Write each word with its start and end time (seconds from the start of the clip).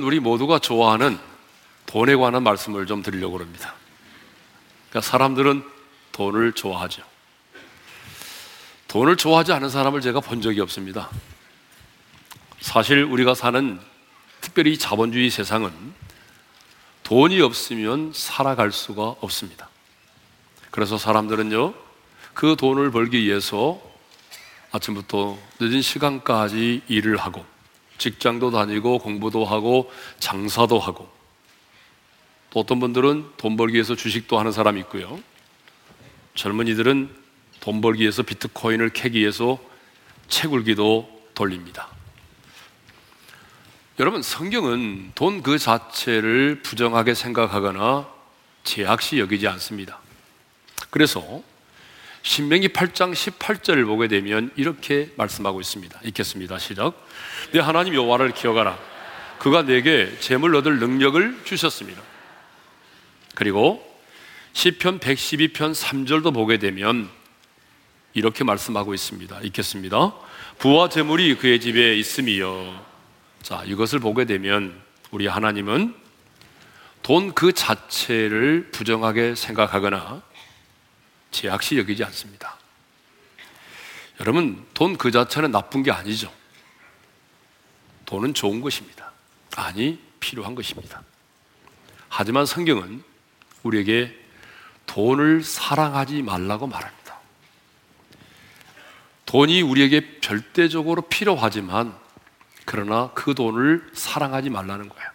오늘은 0.00 0.02
우리 0.02 0.20
모두가 0.20 0.58
좋아하는 0.58 1.18
돈에 1.86 2.16
관한 2.16 2.42
말씀을 2.42 2.86
좀 2.86 3.02
드리려고 3.02 3.38
합니다. 3.38 3.74
그러니까 4.88 5.08
사람들은 5.08 5.62
돈을 6.12 6.52
좋아하죠. 6.52 7.02
돈을 8.88 9.16
좋아하지 9.16 9.52
않은 9.52 9.68
사람을 9.68 10.00
제가 10.00 10.20
본 10.20 10.40
적이 10.40 10.60
없습니다. 10.60 11.10
사실 12.60 13.04
우리가 13.04 13.34
사는 13.34 13.78
특별히 14.40 14.78
자본주의 14.78 15.30
세상은 15.30 15.72
돈이 17.02 17.40
없으면 17.40 18.12
살아갈 18.14 18.72
수가 18.72 19.16
없습니다. 19.20 19.68
그래서 20.70 20.98
사람들은요, 20.98 21.74
그 22.34 22.56
돈을 22.56 22.90
벌기 22.90 23.22
위해서 23.22 23.80
아침부터 24.72 25.38
늦은 25.60 25.82
시간까지 25.82 26.82
일을 26.88 27.16
하고, 27.18 27.44
직장도 28.00 28.50
다니고, 28.50 28.98
공부도 28.98 29.44
하고, 29.44 29.92
장사도 30.18 30.80
하고, 30.80 31.08
또 32.50 32.60
어떤 32.60 32.80
분들은 32.80 33.30
돈 33.36 33.56
벌기 33.56 33.74
위해서 33.74 33.94
주식도 33.94 34.38
하는 34.38 34.50
사람이 34.50 34.80
있고요. 34.80 35.20
젊은이들은 36.34 37.08
돈 37.60 37.80
벌기 37.80 38.02
위해서 38.02 38.22
비트코인을 38.22 38.88
캐기 38.88 39.20
위해서 39.20 39.58
채굴기도 40.28 41.08
돌립니다. 41.34 41.88
여러분, 43.98 44.22
성경은 44.22 45.12
돈 45.14 45.42
그 45.42 45.58
자체를 45.58 46.62
부정하게 46.62 47.14
생각하거나 47.14 48.08
제약시 48.64 49.18
여기지 49.18 49.46
않습니다. 49.46 49.98
그래서 50.88 51.42
신명기 52.22 52.68
8장 52.68 53.12
18절을 53.12 53.86
보게 53.86 54.08
되면 54.08 54.50
이렇게 54.56 55.12
말씀하고 55.16 55.60
있습니다. 55.60 56.00
읽겠습니다. 56.04 56.58
시작. 56.58 56.94
내 57.52 57.58
하나님 57.60 57.94
여호와를 57.94 58.32
기억하라. 58.32 58.78
그가 59.38 59.62
내게 59.62 60.14
재물 60.20 60.54
얻을 60.56 60.78
능력을 60.78 61.40
주셨습니다. 61.44 62.02
그리고 63.34 63.86
시편 64.52 65.00
112편 65.00 65.74
3절도 65.74 66.34
보게 66.34 66.58
되면 66.58 67.08
이렇게 68.12 68.44
말씀하고 68.44 68.92
있습니다. 68.92 69.40
읽겠습니다. 69.40 70.12
부와 70.58 70.88
재물이 70.88 71.36
그의 71.36 71.60
집에 71.60 71.96
있음이요. 71.96 72.84
자, 73.42 73.62
이것을 73.64 73.98
보게 74.00 74.24
되면 74.26 74.80
우리 75.10 75.26
하나님은 75.26 75.94
돈 77.02 77.32
그 77.32 77.52
자체를 77.52 78.68
부정하게 78.72 79.34
생각하거나 79.34 80.22
제약시 81.30 81.78
여기지 81.78 82.04
않습니다. 82.04 82.58
여러분, 84.20 84.66
돈 84.74 84.98
그 84.98 85.10
자체는 85.10 85.50
나쁜 85.50 85.82
게 85.82 85.90
아니죠. 85.90 86.30
돈은 88.10 88.34
좋은 88.34 88.60
것입니다. 88.60 89.12
아니, 89.56 90.00
필요한 90.18 90.56
것입니다. 90.56 91.00
하지만 92.08 92.44
성경은 92.44 93.04
우리에게 93.62 94.12
돈을 94.86 95.44
사랑하지 95.44 96.22
말라고 96.22 96.66
말합니다. 96.66 97.20
돈이 99.26 99.62
우리에게 99.62 100.18
절대적으로 100.20 101.02
필요하지만 101.02 101.94
그러나 102.64 103.12
그 103.14 103.36
돈을 103.36 103.88
사랑하지 103.94 104.50
말라는 104.50 104.88
거예요. 104.88 105.08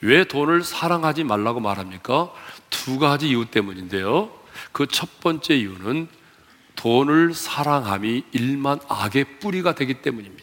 왜 0.00 0.24
돈을 0.24 0.64
사랑하지 0.64 1.24
말라고 1.24 1.60
말합니까? 1.60 2.32
두 2.70 2.98
가지 2.98 3.28
이유 3.28 3.50
때문인데요. 3.50 4.32
그 4.72 4.86
첫 4.86 5.20
번째 5.20 5.54
이유는 5.54 6.08
돈을 6.76 7.34
사랑함이 7.34 8.24
일만 8.32 8.80
악의 8.88 9.40
뿌리가 9.40 9.74
되기 9.74 10.00
때문입니다. 10.00 10.35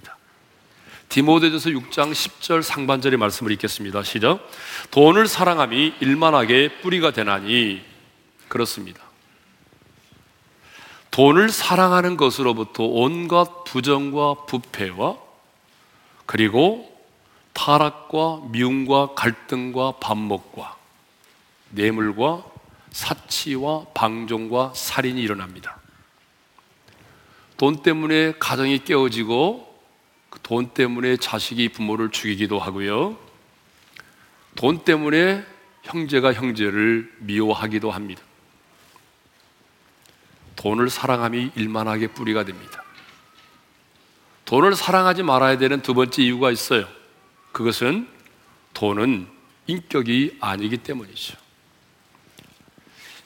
디모데전서 1.13 1.69
6장 1.69 2.12
10절 2.12 2.63
상반절의 2.63 3.19
말씀을 3.19 3.51
읽겠습니다. 3.51 4.01
시작. 4.01 4.50
돈을 4.90 5.28
사랑함이 5.28 5.94
일만 6.00 6.34
악의 6.34 6.81
뿌리가 6.81 7.12
되나니 7.12 7.84
그렇습니다. 8.47 9.00
돈을 11.12 11.50
사랑하는 11.50 12.18
것으로부터 12.18 12.85
온갖 12.85 13.63
부정과 13.63 14.46
부패와 14.47 15.18
그리고 16.25 16.91
타락과 17.53 18.47
미움과 18.50 19.13
갈등과 19.13 19.97
반목과 20.00 20.78
뇌물과 21.69 22.44
사치와 22.90 23.85
방종과 23.94 24.72
살인이 24.75 25.22
일어납니다. 25.22 25.78
돈 27.57 27.84
때문에 27.84 28.34
가정이 28.40 28.84
깨어지고 28.84 29.72
그 29.72 29.72
돈 30.42 30.70
때문에 30.70 31.18
자식이 31.18 31.70
부모를 31.70 32.10
죽이기도 32.10 32.60
하고요. 32.60 33.18
돈 34.56 34.84
때문에 34.84 35.46
형제가 35.84 36.34
형제를 36.34 37.12
미워하기도 37.20 37.92
합니다. 37.92 38.22
돈을 40.56 40.90
사랑함이 40.90 41.52
일만하게 41.56 42.08
뿌리가 42.08 42.46
됩니다. 42.46 42.84
돈을 44.46 44.76
사랑하지 44.76 45.24
말아야 45.24 45.58
되는 45.58 45.82
두 45.82 45.94
번째 45.94 46.22
이유가 46.24 46.52
있어요. 46.52 46.88
그것은 47.52 48.08
돈은 48.74 49.28
인격이 49.68 50.38
아니기 50.40 50.78
때문이죠. 50.78 51.38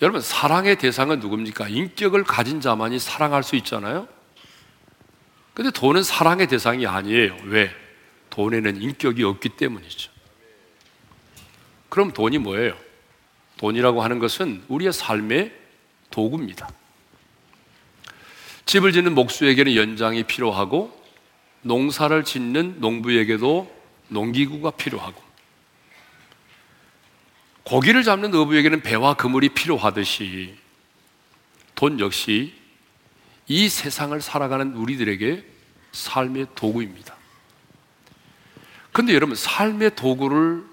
여러분, 0.01 0.21
사랑의 0.21 0.77
대상은 0.77 1.19
누굽니까? 1.19 1.69
인격을 1.69 2.23
가진 2.23 2.61
자만이 2.61 2.99
사랑할 2.99 3.43
수 3.43 3.55
있잖아요? 3.55 4.07
근데 5.57 5.71
돈은 5.71 6.03
사랑의 6.03 6.45
대상이 6.45 6.85
아니에요. 6.85 7.35
왜? 7.45 7.71
돈에는 8.29 8.79
인격이 8.79 9.23
없기 9.23 9.49
때문이죠. 9.49 10.11
그럼 11.89 12.11
돈이 12.11 12.37
뭐예요? 12.37 12.77
돈이라고 13.57 14.03
하는 14.03 14.19
것은 14.19 14.63
우리의 14.67 14.93
삶의 14.93 15.51
도구입니다. 16.11 16.69
집을 18.67 18.91
짓는 18.91 19.15
목수에게는 19.15 19.75
연장이 19.75 20.21
필요하고 20.21 20.95
농사를 21.63 22.23
짓는 22.23 22.75
농부에게도 22.79 23.75
농기구가 24.09 24.69
필요하고 24.69 25.19
고기를 27.63 28.03
잡는 28.03 28.35
어부에게는 28.35 28.81
배와 28.83 29.15
그물이 29.15 29.49
필요하듯이 29.49 30.55
돈 31.73 31.99
역시 31.99 32.56
이 33.47 33.69
세상을 33.69 34.19
살아가는 34.21 34.73
우리들에게 34.75 35.45
삶의 35.91 36.47
도구입니다. 36.55 37.15
근데 38.91 39.13
여러분, 39.13 39.35
삶의 39.35 39.95
도구를 39.95 40.65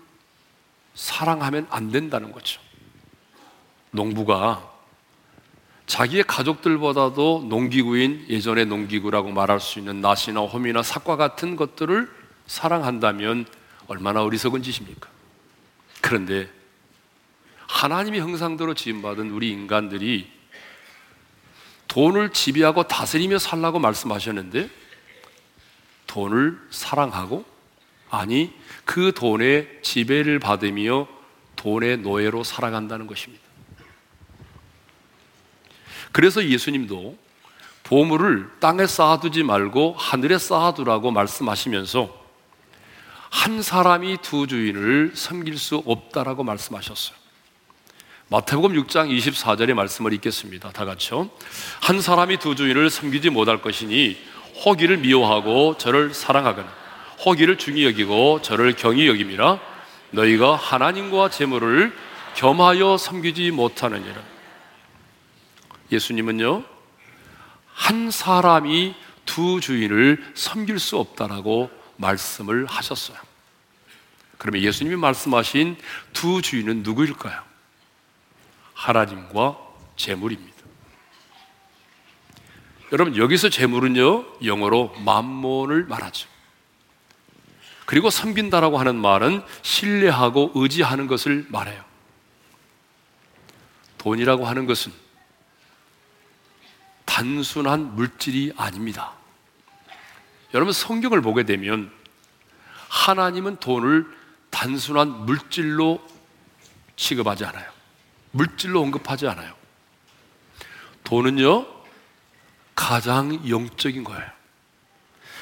사랑하면 0.94 1.66
안 1.70 1.90
된다는 1.90 2.32
거죠. 2.32 2.60
농부가 3.90 4.72
자기의 5.86 6.24
가족들보다도 6.24 7.46
농기구인 7.48 8.26
예전의 8.28 8.66
농기구라고 8.66 9.30
말할 9.30 9.60
수 9.60 9.78
있는 9.78 10.00
낫이나 10.00 10.40
홈이나 10.40 10.82
삭과 10.82 11.16
같은 11.16 11.56
것들을 11.56 12.10
사랑한다면 12.46 13.46
얼마나 13.86 14.22
어리석은 14.22 14.62
짓입니까? 14.62 15.08
그런데 16.00 16.48
하나님의 17.68 18.20
형상대로 18.20 18.74
지음받은 18.74 19.30
우리 19.30 19.50
인간들이 19.50 20.30
돈을 21.94 22.30
지배하고 22.30 22.88
다스리며 22.88 23.38
살라고 23.38 23.78
말씀하셨는데 23.78 24.68
돈을 26.08 26.58
사랑하고 26.70 27.44
아니 28.10 28.52
그 28.84 29.12
돈의 29.14 29.78
지배를 29.82 30.40
받으며 30.40 31.06
돈의 31.54 31.98
노예로 31.98 32.42
살아간다는 32.42 33.06
것입니다. 33.06 33.44
그래서 36.10 36.44
예수님도 36.44 37.16
보물을 37.84 38.50
땅에 38.58 38.88
쌓아두지 38.88 39.44
말고 39.44 39.94
하늘에 39.96 40.36
쌓아두라고 40.36 41.12
말씀하시면서 41.12 42.24
한 43.30 43.62
사람이 43.62 44.18
두 44.20 44.48
주인을 44.48 45.12
섬길 45.14 45.58
수 45.58 45.76
없다라고 45.86 46.42
말씀하셨어요. 46.42 47.23
마태복음 48.28 48.72
6장 48.84 49.16
24절의 49.16 49.74
말씀을 49.74 50.14
읽겠습니다. 50.14 50.70
다 50.72 50.86
같이요. 50.86 51.28
한 51.82 52.00
사람이 52.00 52.38
두 52.38 52.56
주인을 52.56 52.88
섬기지 52.88 53.28
못할 53.28 53.60
것이니 53.60 54.16
허기를 54.64 54.96
미워하고 54.98 55.76
저를 55.76 56.14
사랑하거나 56.14 56.66
허기를 57.26 57.58
중히 57.58 57.84
여기고 57.84 58.40
저를 58.40 58.76
경히 58.76 59.06
여김이라 59.08 59.60
너희가 60.12 60.56
하나님과 60.56 61.28
재물을 61.28 61.94
겸하여 62.34 62.96
섬기지 62.96 63.50
못하느니라. 63.50 64.22
예수님은요, 65.92 66.64
한 67.74 68.10
사람이 68.10 68.94
두 69.26 69.60
주인을 69.60 70.32
섬길 70.34 70.78
수 70.78 70.96
없다라고 70.98 71.70
말씀을 71.96 72.66
하셨어요. 72.66 73.18
그러면 74.38 74.62
예수님이 74.62 74.96
말씀하신 74.96 75.76
두 76.12 76.42
주인은 76.42 76.82
누구일까요? 76.82 77.53
하나님과 78.84 79.58
재물입니다. 79.96 80.54
여러분, 82.92 83.16
여기서 83.16 83.48
재물은요, 83.48 84.44
영어로 84.44 84.94
만몬을 85.04 85.84
말하죠. 85.84 86.28
그리고 87.86 88.10
섬긴다라고 88.10 88.78
하는 88.78 88.96
말은 88.96 89.42
신뢰하고 89.62 90.52
의지하는 90.54 91.06
것을 91.06 91.46
말해요. 91.48 91.82
돈이라고 93.98 94.46
하는 94.46 94.66
것은 94.66 94.92
단순한 97.06 97.96
물질이 97.96 98.52
아닙니다. 98.56 99.12
여러분 100.52 100.72
성경을 100.72 101.22
보게 101.22 101.44
되면 101.44 101.90
하나님은 102.88 103.56
돈을 103.56 104.06
단순한 104.50 105.24
물질로 105.24 106.06
취급하지 106.96 107.46
않아요. 107.46 107.73
물질로 108.34 108.82
언급하지 108.82 109.28
않아요. 109.28 109.54
돈은요, 111.04 111.66
가장 112.74 113.48
영적인 113.48 114.02
거예요. 114.02 114.24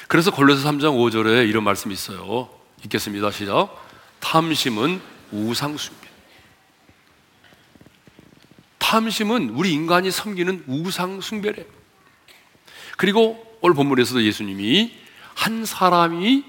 그래서 0.07 0.31
골로새 0.31 0.63
3장 0.63 0.95
5절에 0.95 1.49
이런 1.49 1.63
말씀이 1.63 1.91
있어요. 1.93 2.49
읽겠습니다. 2.83 3.31
시작. 3.31 3.69
탐심은 4.19 5.01
우상숭배. 5.31 6.07
탐심은 8.77 9.49
우리 9.49 9.73
인간이 9.73 10.11
섬기는 10.11 10.65
우상숭배래. 10.67 11.65
그리고 12.97 13.57
오늘 13.61 13.75
본문에서도 13.75 14.23
예수님이 14.23 14.93
한 15.33 15.65
사람이 15.65 16.45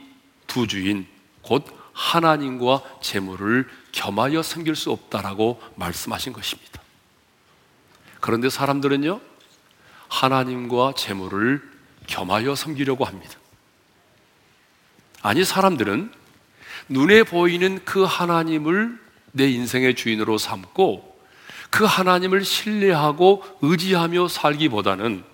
두 0.47 0.67
주인 0.67 1.07
곧 1.41 1.65
하나님과 1.95 2.83
재물을 3.01 3.67
겸하여 3.95 4.43
섬길 4.43 4.75
수 4.75 4.91
없다라고 4.91 5.63
말씀하신 5.77 6.33
것입니다. 6.33 6.83
그런데 8.21 8.51
사람들은요, 8.51 9.21
하나님과 10.09 10.95
재물을 10.97 11.63
겸하여 12.07 12.57
섬기려고 12.57 13.05
합니다. 13.05 13.35
아니, 15.23 15.45
사람들은 15.45 16.13
눈에 16.89 17.23
보이는 17.23 17.85
그 17.85 18.03
하나님을 18.03 18.99
내 19.33 19.49
인생의 19.49 19.95
주인으로 19.95 20.39
삼고 20.39 21.15
그 21.71 21.85
하나님을 21.85 22.45
신뢰하고 22.45 23.45
의지하며 23.63 24.29
살기보다는 24.29 25.25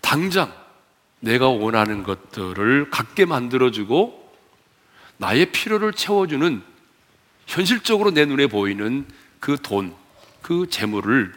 당장 0.00 0.54
내가 1.20 1.48
원하는 1.48 2.02
것들을 2.02 2.90
갖게 2.90 3.24
만들어주고 3.24 4.32
나의 5.16 5.50
필요를 5.52 5.94
채워주는 5.94 6.75
현실적으로 7.46 8.10
내 8.10 8.24
눈에 8.24 8.46
보이는 8.46 9.06
그 9.40 9.56
돈, 9.62 9.94
그 10.42 10.68
재물을 10.68 11.32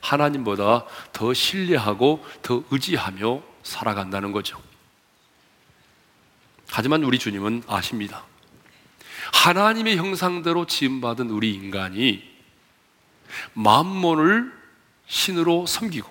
하나님보다 0.00 0.84
더 1.12 1.32
신뢰하고 1.32 2.24
더 2.42 2.64
의지하며 2.70 3.42
살아간다는 3.62 4.32
거죠. 4.32 4.60
하지만 6.68 7.04
우리 7.04 7.18
주님은 7.18 7.64
아십니다. 7.66 8.24
하나님의 9.32 9.96
형상대로 9.96 10.66
지음받은 10.66 11.30
우리 11.30 11.54
인간이 11.54 12.28
만몬을 13.54 14.52
신으로 15.06 15.66
섬기고 15.66 16.10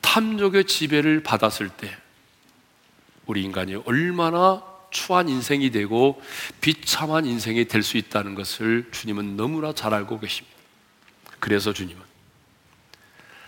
탐욕의 0.00 0.64
지배를 0.64 1.22
받았을 1.22 1.68
때 1.68 1.96
우리 3.26 3.44
인간이 3.44 3.76
얼마나 3.76 4.62
추한 4.90 5.28
인생이 5.28 5.70
되고 5.70 6.20
비참한 6.60 7.26
인생이 7.26 7.66
될 7.66 7.82
수 7.82 7.96
있다는 7.96 8.34
것을 8.34 8.88
주님은 8.92 9.36
너무나 9.36 9.72
잘 9.72 9.94
알고 9.94 10.20
계십니다. 10.20 10.56
그래서 11.40 11.72
주님은 11.72 12.02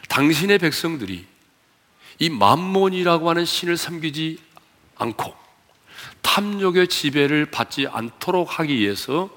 당신의 0.08 0.58
백성들이 0.58 1.26
이 2.18 2.28
만몬이라고 2.28 3.30
하는 3.30 3.44
신을 3.44 3.76
섬기지 3.76 4.38
않고 4.96 5.34
탐욕의 6.22 6.88
지배를 6.88 7.46
받지 7.46 7.86
않도록 7.86 8.58
하기 8.58 8.76
위해서 8.78 9.30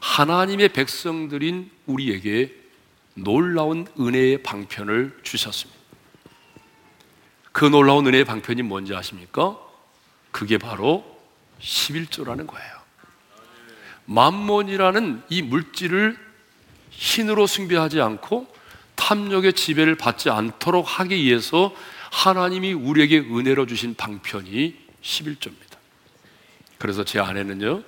하나님의 0.00 0.70
백성들인 0.70 1.70
우리에게 1.86 2.54
놀라운 3.14 3.86
은혜의 3.98 4.42
방편을 4.42 5.20
주셨습니다. 5.22 5.80
그 7.52 7.64
놀라운 7.66 8.06
은혜의 8.06 8.24
방편이 8.24 8.62
뭔지 8.62 8.94
아십니까? 8.94 9.58
그게 10.30 10.58
바로 10.58 11.11
11조라는 11.62 12.46
거예요. 12.46 12.82
만몬이라는 14.04 15.22
이 15.28 15.42
물질을 15.42 16.18
신으로 16.90 17.46
숭배하지 17.46 18.00
않고 18.00 18.52
탐욕의 18.96 19.54
지배를 19.54 19.94
받지 19.96 20.30
않도록 20.30 21.00
하기 21.00 21.16
위해서 21.16 21.74
하나님이 22.10 22.72
우리에게 22.72 23.18
은혜로 23.18 23.66
주신 23.66 23.94
방편이 23.94 24.76
11조입니다. 25.02 25.76
그래서 26.78 27.04
제 27.04 27.18
아내는요, 27.18 27.82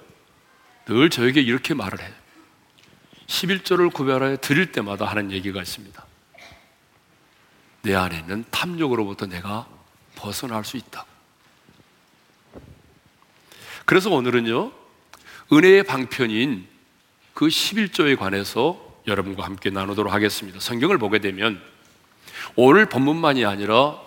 늘 0.87 1.11
저에게 1.11 1.41
이렇게 1.41 1.75
말을 1.75 2.01
해요. 2.01 2.13
11조를 3.27 3.93
구별하여 3.93 4.37
드릴 4.39 4.73
때마다 4.73 5.07
하는 5.07 5.31
얘기가 5.31 5.61
있습니다. 5.61 6.05
내 7.83 7.95
안에는 7.95 8.45
탐욕으로부터 8.51 9.27
내가 9.27 9.69
벗어날 10.15 10.65
수 10.65 10.77
있다. 10.77 11.05
그래서 13.85 14.11
오늘은요, 14.11 14.73
은혜의 15.53 15.85
방편인 15.85 16.67
그 17.35 17.47
11조에 17.47 18.17
관해서 18.19 18.81
여러분과 19.07 19.45
함께 19.45 19.71
나누도록 19.71 20.13
하겠습니다. 20.13 20.61
성경을 20.61 20.99
보게 20.99 21.19
되면 21.19 21.61
오늘 22.57 22.87
본문만이 22.87 23.45
아니라 23.45 24.01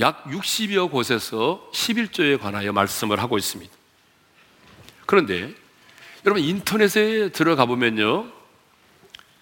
약 0.00 0.24
60여 0.24 0.90
곳에서 0.90 1.70
11조에 1.72 2.38
관하여 2.38 2.72
말씀을 2.72 3.20
하고 3.22 3.38
있습니다. 3.38 3.72
그런데 5.06 5.54
여러분 6.26 6.42
인터넷에 6.42 7.30
들어가 7.30 7.64
보면요. 7.64 8.30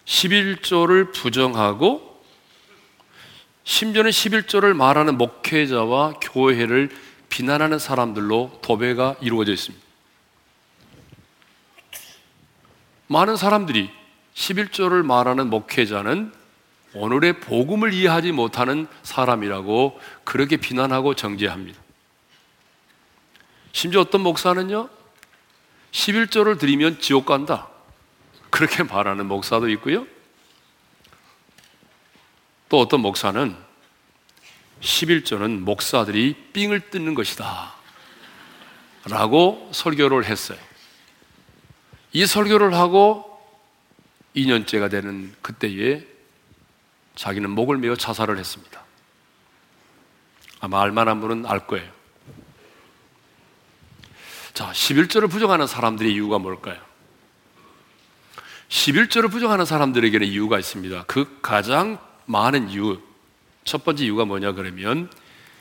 11조를 0.04 1.12
부정하고 1.12 2.22
심지어는 3.64 4.12
11조를 4.12 4.74
말하는 4.74 5.18
목회자와 5.18 6.14
교회를 6.20 6.90
비난하는 7.28 7.78
사람들로 7.78 8.60
도배가 8.62 9.16
이루어져 9.20 9.52
있습니다. 9.52 9.84
많은 13.08 13.36
사람들이 13.36 13.90
11조를 14.34 15.04
말하는 15.04 15.48
목회자는 15.48 16.32
오늘의 16.94 17.40
복음을 17.40 17.92
이해하지 17.92 18.32
못하는 18.32 18.86
사람이라고 19.02 20.00
그렇게 20.24 20.56
비난하고 20.56 21.14
정죄합니다. 21.14 21.80
심지어 23.72 24.00
어떤 24.00 24.22
목사는요, 24.22 24.88
11조를 25.92 26.58
드리면 26.58 27.00
지옥 27.00 27.26
간다. 27.26 27.68
그렇게 28.50 28.82
말하는 28.82 29.26
목사도 29.26 29.68
있고요. 29.70 30.06
또 32.68 32.80
어떤 32.80 33.00
목사는 33.00 33.65
11조는 34.86 35.60
목사들이 35.60 36.34
삥을 36.52 36.90
뜯는 36.90 37.14
것이다. 37.14 37.74
라고 39.06 39.68
설교를 39.72 40.24
했어요. 40.24 40.58
이 42.12 42.24
설교를 42.24 42.72
하고 42.74 43.24
2년째가 44.34 44.90
되는 44.90 45.34
그때에 45.42 46.06
자기는 47.14 47.50
목을 47.50 47.78
메어 47.78 47.96
자살을 47.96 48.38
했습니다. 48.38 48.84
아마 50.60 50.82
알만한 50.82 51.20
분은 51.20 51.46
알 51.46 51.66
거예요. 51.66 51.90
자, 54.54 54.70
11조를 54.72 55.30
부정하는 55.30 55.66
사람들의 55.66 56.12
이유가 56.12 56.38
뭘까요? 56.38 56.80
11조를 58.68 59.30
부정하는 59.30 59.64
사람들에게는 59.64 60.26
이유가 60.26 60.58
있습니다. 60.58 61.04
그 61.04 61.38
가장 61.42 61.98
많은 62.24 62.70
이유, 62.70 63.00
첫 63.66 63.84
번째 63.84 64.04
이유가 64.04 64.24
뭐냐 64.24 64.52
그러면 64.52 65.10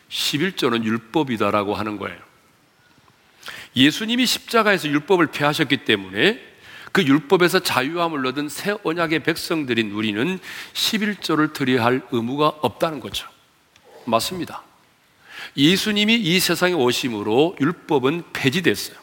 11조는 0.10 0.86
율법이다라고 0.86 1.74
하는 1.76 1.98
거예요. 1.98 2.18
예수님이 3.76 4.26
십자가에서 4.26 4.88
율법을 4.88 5.28
폐하셨기 5.28 5.78
때문에 5.78 6.40
그 6.94 7.04
율법에서 7.04 7.60
자유함을 7.60 8.26
얻은 8.28 8.48
새 8.48 8.74
언약의 8.84 9.24
백성들인 9.24 9.92
우리는 9.92 10.40
11조를 10.74 11.52
드려야 11.52 11.84
할 11.84 12.02
의무가 12.12 12.48
없다는 12.48 13.02
거죠. 13.02 13.28
맞습니다. 14.06 14.64
예수님이 15.58 16.16
이 16.16 16.40
세상에 16.40 16.74
오심으로 16.74 17.58
율법은 17.60 18.24
폐지됐어요. 18.32 18.98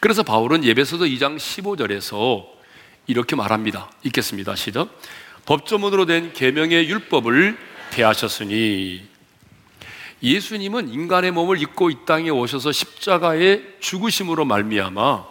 그래서 0.00 0.22
바울은 0.22 0.64
예배서도 0.64 1.06
2장 1.06 1.36
15절에서 1.38 2.46
이렇게 3.06 3.36
말합니다. 3.36 3.90
읽겠습니다. 4.02 4.54
시작. 4.56 4.88
법조문으로 5.46 6.06
된 6.06 6.32
계명의 6.32 6.88
율법을 6.88 7.73
폐하셨으니 7.94 9.08
예수님은 10.22 10.88
인간의 10.88 11.30
몸을 11.30 11.60
입고 11.62 11.90
이 11.90 11.98
땅에 12.06 12.30
오셔서 12.30 12.72
십자가의 12.72 13.76
죽으심으로 13.80 14.44
말미암아 14.44 15.26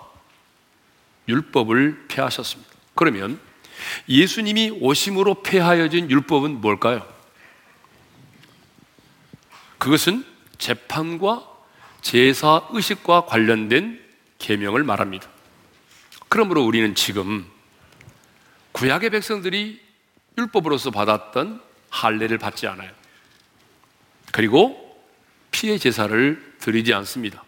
율법을 1.28 2.06
폐하셨습니다. 2.08 2.72
그러면 2.96 3.40
예수님이 4.08 4.78
오심으로 4.80 5.42
폐하여진 5.44 6.10
율법은 6.10 6.62
뭘까요? 6.62 7.06
그것은 9.78 10.26
재판과 10.58 11.50
제사 12.02 12.68
의식과 12.72 13.26
관련된 13.26 14.02
계명을 14.38 14.84
말합니다. 14.84 15.28
그러므로 16.30 16.64
우리는 16.64 16.96
지금 16.96 17.46
구약의 18.72 19.10
백성들이 19.10 19.82
율법으로서 20.38 20.92
받았던 20.92 21.73
할례를 21.94 22.38
받지 22.38 22.68
않아요. 22.68 22.92
그리고 24.32 24.80
피해 25.52 25.78
제사를 25.78 26.56
드리지 26.60 26.94
않습니다. 26.94 27.44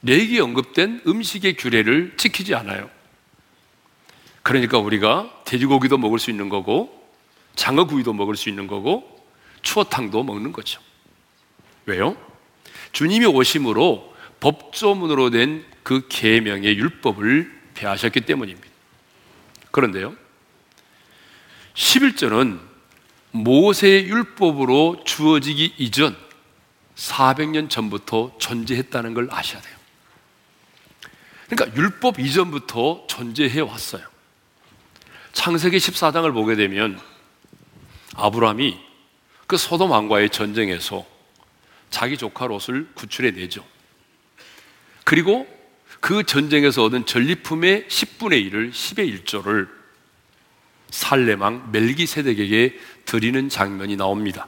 내기 0.00 0.40
언급된 0.40 1.02
음식의 1.06 1.56
규례를 1.56 2.16
지키지 2.16 2.54
않아요. 2.54 2.90
그러니까 4.42 4.78
우리가 4.78 5.42
돼지고기도 5.44 5.98
먹을 5.98 6.18
수 6.18 6.30
있는 6.30 6.48
거고 6.48 6.92
장어구이도 7.54 8.12
먹을 8.12 8.36
수 8.36 8.48
있는 8.48 8.66
거고 8.66 9.24
추어탕도 9.62 10.22
먹는 10.22 10.52
거죠. 10.52 10.80
왜요? 11.86 12.16
주님이 12.92 13.26
오심으로 13.26 14.14
법조문으로 14.40 15.30
된 15.30 15.76
그 15.86 16.08
계명의 16.08 16.78
율법을 16.78 17.60
폐하셨기 17.74 18.22
때문입니다. 18.22 18.66
그런데요. 19.70 20.16
11절은 21.74 22.58
모세의 23.42 24.08
율법으로 24.08 25.02
주어지기 25.04 25.74
이전 25.78 26.16
400년 26.96 27.68
전부터 27.68 28.36
존재했다는 28.38 29.14
걸 29.14 29.28
아셔야 29.30 29.60
돼요. 29.60 29.76
그러니까 31.48 31.80
율법 31.80 32.18
이전부터 32.18 33.06
존재해 33.08 33.60
왔어요. 33.60 34.02
창세기 35.32 35.76
14장을 35.76 36.32
보게 36.32 36.56
되면 36.56 36.98
아브라함이 38.14 38.78
그 39.46 39.56
소돔 39.56 39.90
왕과의 39.90 40.30
전쟁에서 40.30 41.04
자기 41.90 42.16
조카 42.16 42.46
롯을 42.46 42.88
구출해 42.94 43.30
내죠. 43.30 43.64
그리고 45.04 45.46
그 46.00 46.24
전쟁에서 46.24 46.84
얻은 46.84 47.06
전리품의 47.06 47.86
10분의 47.88 48.50
1을 48.50 48.70
10의 48.72 49.24
1조를 49.24 49.68
살레망 50.90 51.70
멜기세덱에게 51.72 52.78
드리는 53.06 53.48
장면이 53.48 53.96
나옵니다. 53.96 54.46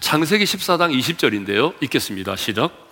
창세기 0.00 0.44
14장 0.44 0.96
20절인데요. 0.96 1.82
읽겠습니다. 1.82 2.36
시작. 2.36 2.88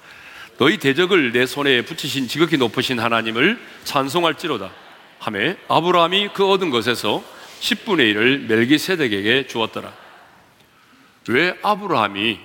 너희 0.58 0.78
대적을 0.78 1.32
내 1.32 1.44
손에 1.44 1.82
붙이신 1.82 2.28
지극히 2.28 2.56
높으신 2.56 2.98
하나님을 2.98 3.60
찬송할지로다. 3.84 4.72
하매 5.18 5.56
아브라함이 5.68 6.30
그 6.32 6.48
얻은 6.48 6.70
것에서 6.70 7.22
10분의 7.60 8.14
1을 8.14 8.38
멜기세덱에게 8.46 9.46
주었더라. 9.46 9.92
왜 11.28 11.58
아브라함이 11.62 12.38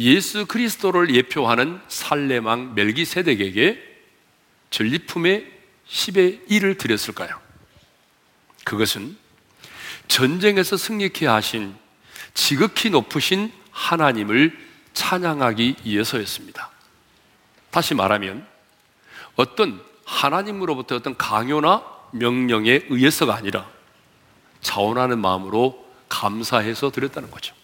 예수 0.00 0.46
그리스도를 0.46 1.14
예표하는 1.14 1.80
살레망 1.88 2.74
멜기세덱에게 2.74 3.82
전리품의 4.70 5.46
10의 5.88 6.48
1을 6.48 6.76
드렸을까요? 6.76 7.40
그것은 8.64 9.16
전쟁에서 10.08 10.76
승리케 10.76 11.26
하신 11.26 11.74
지극히 12.34 12.90
높으신 12.90 13.52
하나님을 13.70 14.56
찬양하기 14.94 15.76
위해서였습니다. 15.84 16.70
다시 17.70 17.94
말하면 17.94 18.46
어떤 19.34 19.82
하나님으로부터 20.04 20.96
어떤 20.96 21.16
강요나 21.16 21.84
명령에 22.12 22.86
의해서가 22.88 23.34
아니라 23.34 23.68
자원하는 24.60 25.18
마음으로 25.18 25.86
감사해서 26.08 26.90
드렸다는 26.90 27.30
거죠. 27.30 27.54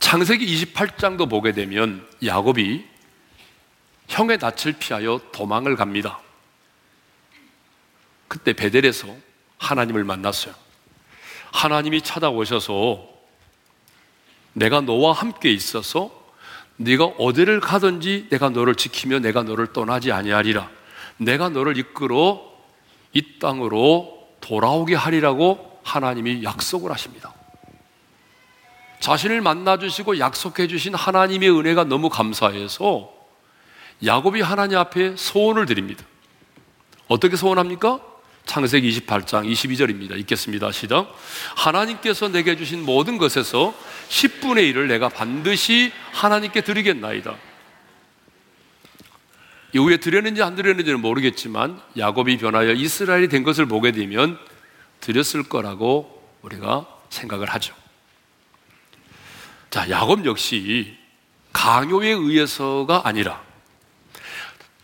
창세기 0.00 0.46
28장도 0.72 1.30
보게 1.30 1.52
되면 1.52 2.06
야곱이 2.24 2.84
형의 4.08 4.38
낯을 4.38 4.74
피하여 4.78 5.20
도망을 5.32 5.76
갑니다. 5.76 6.20
그때 8.28 8.52
베델에서 8.52 9.16
하나님을 9.58 10.04
만났어요. 10.04 10.54
하나님이 11.52 12.02
찾아오셔서 12.02 13.08
내가 14.52 14.80
너와 14.80 15.12
함께 15.12 15.52
있어서 15.52 16.10
네가 16.76 17.04
어디를 17.18 17.60
가든지 17.60 18.28
내가 18.30 18.48
너를 18.48 18.74
지키며 18.74 19.20
내가 19.20 19.42
너를 19.42 19.72
떠나지 19.72 20.10
아니하리라. 20.12 20.68
내가 21.16 21.48
너를 21.48 21.76
이끌어 21.78 22.52
이 23.12 23.38
땅으로 23.38 24.28
돌아오게 24.40 24.94
하리라고 24.94 25.80
하나님이 25.84 26.42
약속을 26.42 26.90
하십니다. 26.90 27.32
자신을 29.00 29.40
만나 29.40 29.78
주시고 29.78 30.18
약속해 30.18 30.66
주신 30.66 30.94
하나님의 30.94 31.50
은혜가 31.50 31.84
너무 31.84 32.08
감사해서 32.08 33.12
야곱이 34.04 34.40
하나님 34.40 34.78
앞에 34.78 35.16
소원을 35.16 35.66
드립니다. 35.66 36.04
어떻게 37.06 37.36
소원합니까? 37.36 38.00
창세기 38.46 38.90
28장 39.00 39.50
22절입니다. 39.50 40.18
읽겠습니다. 40.20 40.70
시작. 40.72 41.14
하나님께서 41.56 42.28
내게 42.28 42.56
주신 42.56 42.84
모든 42.84 43.18
것에서 43.18 43.74
10분의 44.08 44.72
1을 44.72 44.86
내가 44.86 45.08
반드시 45.08 45.92
하나님께 46.12 46.60
드리겠나이다. 46.60 47.34
이후에 49.72 49.96
드렸는지 49.96 50.42
안 50.42 50.54
드렸는지는 50.54 51.00
모르겠지만 51.00 51.80
야곱이 51.98 52.36
변하여 52.38 52.72
이스라엘이 52.72 53.28
된 53.28 53.42
것을 53.42 53.66
보게 53.66 53.90
되면 53.90 54.38
드렸을 55.00 55.42
거라고 55.42 56.22
우리가 56.42 56.86
생각을 57.10 57.50
하죠. 57.50 57.74
자, 59.70 59.90
야곱 59.90 60.24
역시 60.26 60.96
강요에 61.52 62.10
의해서가 62.10 63.02
아니라 63.04 63.42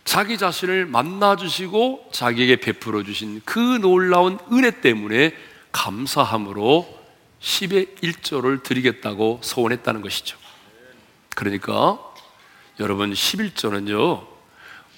자기 0.03 0.37
자신을 0.37 0.85
만나주시고 0.87 2.09
자기에게 2.11 2.57
베풀어 2.57 3.03
주신 3.03 3.41
그 3.45 3.59
놀라운 3.59 4.39
은혜 4.51 4.81
때문에 4.81 5.33
감사함으로 5.71 6.99
10의 7.41 7.97
1조를 8.01 8.63
드리겠다고 8.63 9.39
소원했다는 9.43 10.01
것이죠. 10.01 10.37
그러니까 11.35 11.99
여러분 12.79 13.13
11조는요, 13.13 14.27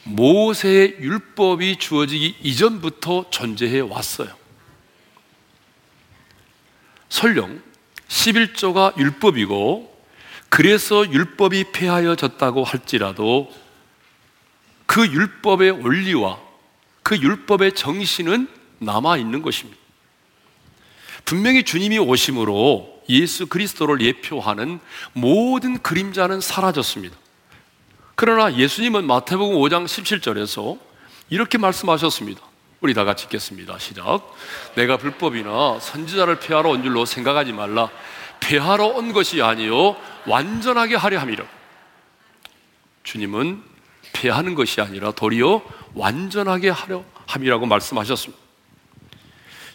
모세의 0.04 0.98
율법이 1.00 1.78
주어지기 1.78 2.38
이전부터 2.42 3.30
존재해 3.30 3.80
왔어요. 3.82 4.30
설령 7.10 7.62
11조가 8.08 8.98
율법이고 8.98 9.94
그래서 10.50 11.10
율법이 11.10 11.72
폐하여졌다고 11.72 12.64
할지라도 12.64 13.52
그 14.94 15.08
율법의 15.08 15.72
원리와 15.84 16.40
그 17.02 17.18
율법의 17.18 17.74
정신은 17.74 18.48
남아 18.78 19.18
있는 19.18 19.42
것입니다. 19.42 19.80
분명히 21.26 21.64
주님이 21.64 21.98
오심으로 21.98 23.02
예수 23.10 23.48
그리스도를 23.48 24.02
예표하는 24.02 24.80
모든 25.14 25.82
그림자는 25.82 26.42
사라졌습니다. 26.42 27.18
그러나 28.14 28.56
예수님은 28.56 29.08
마태복음 29.08 29.56
5장 29.56 29.86
17절에서 29.86 30.78
이렇게 31.32 31.58
말씀하셨습니다. 31.58 32.40
우리 32.80 32.94
다 32.94 33.04
같이 33.04 33.24
읽겠습니다. 33.24 33.80
시작. 33.80 34.22
내가 34.76 34.98
불법이나 34.98 35.80
선지자를 35.80 36.40
폐하러 36.40 36.70
온 36.70 36.84
줄로 36.84 37.06
생각하지 37.06 37.52
말라. 37.52 37.90
폐하러 38.40 38.86
온 38.86 39.12
것이 39.12 39.42
아니요 39.42 39.96
완전하게 40.28 40.98
하려 40.98 41.18
함이라. 41.18 41.44
주님은 43.02 43.73
폐하는 44.14 44.56
것이 44.56 44.80
아니라 44.82 45.12
도리어 45.12 45.64
완전하게 45.94 46.70
하려 46.70 47.04
함이라고 47.26 47.66
말씀하셨습니다. 47.66 48.42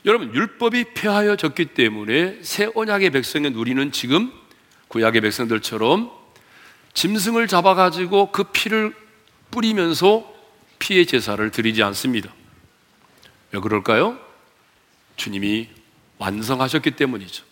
여러분 0.04 0.34
율법이 0.34 0.94
폐하여졌기 0.94 1.66
때문에 1.66 2.38
새 2.42 2.70
언약의 2.74 3.10
백성인 3.10 3.54
우리는 3.54 3.92
지금 3.92 4.32
구약의 4.88 5.20
백성들처럼 5.20 6.10
짐승을 6.94 7.46
잡아가지고 7.46 8.32
그 8.32 8.44
피를 8.44 8.94
뿌리면서 9.50 10.32
피의 10.78 11.06
제사를 11.06 11.50
드리지 11.50 11.82
않습니다. 11.82 12.32
왜 13.52 13.60
그럴까요? 13.60 14.18
주님이 15.16 15.68
완성하셨기 16.18 16.92
때문이죠. 16.92 17.44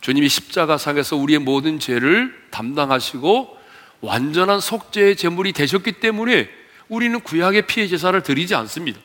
주님이 0.00 0.28
십자가상에서 0.28 1.16
우리의 1.16 1.38
모든 1.38 1.78
죄를 1.78 2.34
담당하시고 2.50 3.58
완전한 4.00 4.60
속죄의 4.60 5.16
제물이 5.16 5.52
되셨기 5.52 5.92
때문에 5.92 6.48
우리는 6.88 7.18
구약의 7.20 7.66
피의 7.66 7.88
제사를 7.88 8.20
드리지 8.22 8.54
않습니다. 8.54 9.00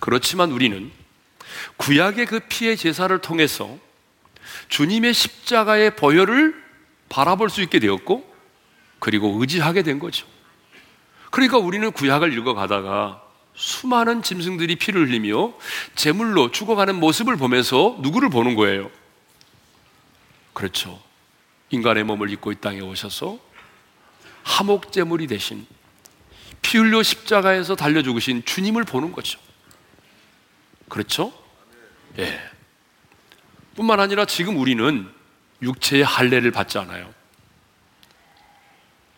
그렇지만 0.00 0.50
우리는 0.50 0.90
구약의 1.76 2.26
그 2.26 2.40
피의 2.40 2.76
제사를 2.76 3.16
통해서 3.20 3.78
주님의 4.68 5.12
십자가의 5.14 5.96
보혈을 5.96 6.60
바라볼 7.08 7.50
수 7.50 7.60
있게 7.62 7.78
되었고 7.78 8.28
그리고 8.98 9.36
의지하게 9.40 9.82
된 9.82 9.98
거죠. 9.98 10.26
그러니까 11.30 11.58
우리는 11.58 11.90
구약을 11.92 12.32
읽어가다가 12.36 13.22
수많은 13.54 14.22
짐승들이 14.22 14.76
피를 14.76 15.06
흘리며 15.06 15.52
제물로 15.94 16.50
죽어가는 16.50 16.94
모습을 16.94 17.36
보면서 17.36 17.96
누구를 18.00 18.30
보는 18.30 18.54
거예요? 18.54 18.90
그렇죠. 20.52 21.00
인간의 21.70 22.04
몸을 22.04 22.30
입고 22.30 22.52
이 22.52 22.56
땅에 22.56 22.80
오셔서 22.80 23.38
하목제물이 24.42 25.26
되신 25.26 25.66
피 26.62 26.78
흘려 26.78 27.02
십자가에서 27.02 27.76
달려 27.76 28.02
죽으신 28.02 28.44
주님을 28.44 28.84
보는 28.84 29.12
거죠. 29.12 29.40
그렇죠? 30.88 31.32
예. 32.18 32.40
뿐만 33.76 34.00
아니라 34.00 34.24
지금 34.24 34.58
우리는 34.58 35.08
육체의 35.62 36.04
할례를 36.04 36.50
받지 36.50 36.78
않아요. 36.78 37.12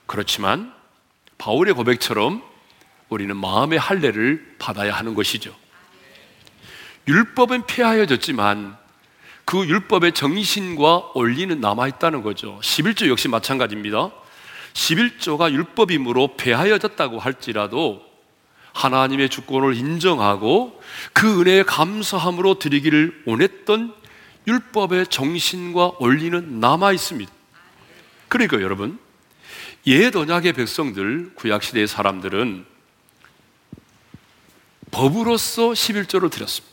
그렇지만 0.06 0.75
바울의 1.38 1.75
고백처럼 1.75 2.42
우리는 3.09 3.37
마음의 3.37 3.78
할례를 3.78 4.56
받아야 4.59 4.94
하는 4.94 5.14
것이죠. 5.14 5.56
율법은 7.09 7.66
폐하여졌지만 7.66 8.76
그 9.44 9.66
율법의 9.66 10.12
정신과 10.12 11.12
원리는 11.14 11.61
남아있다는 11.61 12.22
거죠. 12.22 12.58
11조 12.62 13.08
역시 13.08 13.28
마찬가지입니다. 13.28 14.11
11조가 14.75 15.52
율법이므로 15.52 16.37
폐하여졌다고 16.37 17.18
할지라도 17.18 18.02
하나님의 18.72 19.28
주권을 19.28 19.75
인정하고 19.75 20.80
그 21.12 21.40
은혜에 21.40 21.64
감사함으로 21.64 22.58
드리기를 22.58 23.25
원했던 23.26 23.94
율법의 24.46 25.08
정신과 25.08 25.92
원리는 25.99 26.58
남아 26.61 26.92
있습니다. 26.92 27.30
그러니까 28.28 28.62
여러분, 28.62 28.99
옛 29.87 30.14
언약의 30.16 30.54
백성들, 30.54 31.34
구약시대의 31.34 31.87
사람들은 31.87 32.64
법으로서 34.90 35.70
11조를 35.70 36.30
드렸습니다. 36.30 36.71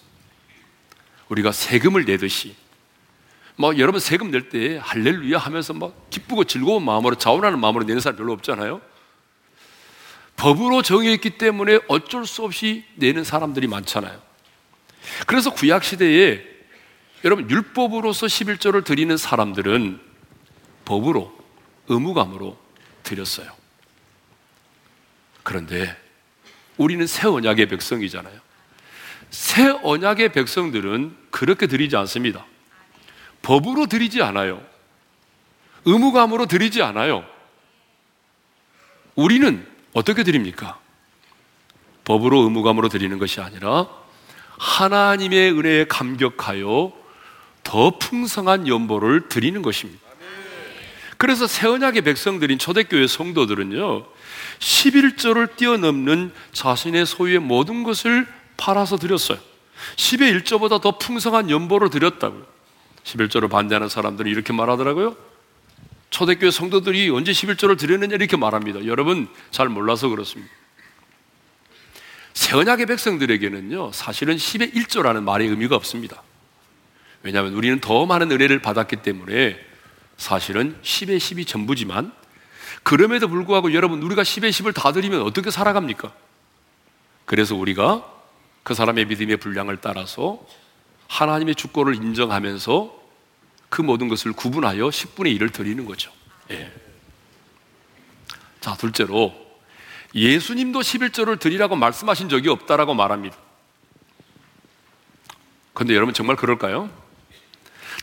우리가 1.30 1.52
세금을 1.52 2.06
내듯이 2.06 2.56
막 3.56 3.78
여러분 3.78 4.00
세금 4.00 4.32
낼 4.32 4.50
때 4.50 4.80
할렐루야 4.82 5.38
하면서 5.38 5.74
막 5.74 6.10
기쁘고 6.10 6.46
즐거운 6.46 6.84
마음으로 6.84 7.16
자원하는 7.16 7.60
마음으로 7.60 7.84
내는 7.86 8.00
사람 8.00 8.18
별로 8.18 8.34
없잖아요. 8.34 8.82
법으로 10.38 10.82
정해있기 10.82 11.32
때문에 11.32 11.80
어쩔 11.90 12.26
수 12.26 12.44
없이 12.44 12.86
내는 12.96 13.24
사람들이 13.26 13.68
많잖아요. 13.68 14.22
그래서 15.28 15.54
구약 15.54 15.84
시대에 15.84 16.42
여러분 17.26 17.50
율법으로서 17.50 18.28
11조를 18.28 18.86
드리는 18.86 19.16
사람들은 19.18 20.00
법으로 20.86 21.38
의무감으로 21.90 22.58
드렸어요. 23.04 23.52
그런데 25.44 25.98
우리는 26.78 27.06
새 27.06 27.28
언약의 27.28 27.68
백성이잖아요. 27.68 28.40
새 29.30 29.70
언약의 29.70 30.34
백성들은 30.34 31.16
그렇게 31.30 31.68
드리지 31.68 31.96
않습니다. 31.98 32.46
법으로 33.42 33.86
드리지 33.86 34.22
않아요. 34.22 34.62
의무감으로 35.86 36.46
드리지 36.46 36.82
않아요. 36.82 37.26
우리는 39.16 39.66
어떻게 39.94 40.24
드립니까? 40.24 40.80
법으로 42.06 42.42
의무감으로 42.42 42.90
드리는 42.90 43.18
것이 43.18 43.40
아니라 43.40 43.88
하나님의 44.58 45.52
은혜에 45.52 45.86
감격하여 45.86 46.94
더 47.64 47.98
풍성한 47.98 48.68
연보를 48.68 49.30
드리는 49.30 49.62
것입니다. 49.62 50.02
그래서 51.18 51.48
새언약의 51.48 52.02
백성들인 52.02 52.58
초대교회 52.58 53.06
성도들은요, 53.06 54.06
11조를 54.60 55.56
뛰어넘는 55.58 56.32
자신의 56.54 57.06
소유의 57.06 57.40
모든 57.40 57.84
것을 57.84 58.26
팔아서 58.60 58.98
드렸어요. 58.98 59.40
10의 59.96 60.44
1조보다 60.44 60.82
더 60.82 60.98
풍성한 60.98 61.50
연보를 61.50 61.90
드렸다고요. 61.90 62.46
11조를 63.04 63.50
반대하는 63.50 63.90
사람들은 63.90 64.30
이렇게 64.30 64.54
말하더라고요. 64.54 65.16
초대교회 66.10 66.52
성도들이 66.52 67.10
언제 67.10 67.32
11조를 67.32 67.78
드렸느냐 67.78 68.16
이렇게 68.16 68.36
말합니다. 68.36 68.86
여러분 68.86 69.28
잘 69.52 69.70
몰라서 69.70 70.10
그렇습니다. 70.10 70.52
새언약의 72.34 72.86
백성들에게는요, 72.86 73.92
사실은 73.92 74.36
10의 74.36 74.74
1조라는 74.74 75.24
말의 75.24 75.48
의미가 75.48 75.76
없습니다. 75.76 76.24
왜냐하면 77.22 77.54
우리는 77.54 77.80
더 77.80 78.06
많은 78.06 78.32
은혜를 78.32 78.60
받았기 78.62 78.98
때문에 78.98 79.60
사실은 80.18 80.76
10의 80.82 81.18
10이 81.18 81.48
전부지만 81.48 82.12
그럼에도 82.84 83.28
불구하고 83.28 83.74
여러분 83.74 84.02
우리가 84.02 84.24
10의 84.24 84.50
10을 84.50 84.74
다 84.74 84.92
드리면 84.92 85.22
어떻게 85.22 85.52
살아갑니까? 85.52 86.14
그래서 87.26 87.56
우리가 87.56 88.19
그 88.64 88.74
사람의 88.74 89.06
믿음의 89.06 89.38
분량을 89.38 89.78
따라서 89.82 90.46
하나님의 91.08 91.56
주권을 91.56 91.96
인정하면서 91.96 93.00
그 93.70 93.82
모든 93.82 94.08
것을 94.08 94.34
구분하여 94.34 94.88
10분의 94.88 95.40
1을 95.40 95.54
드리는 95.54 95.86
거죠. 95.86 96.12
예. 96.52 96.72
자, 98.60 98.76
둘째로 98.76 99.34
예수님도 100.14 100.80
11조를 100.80 101.40
드리라고 101.40 101.76
말씀하신 101.76 102.30
적이 102.30 102.50
없다라고 102.50 102.94
말합니다. 102.94 103.38
근데 105.74 105.96
여러분 105.96 106.14
정말 106.14 106.36
그럴까요? 106.36 106.90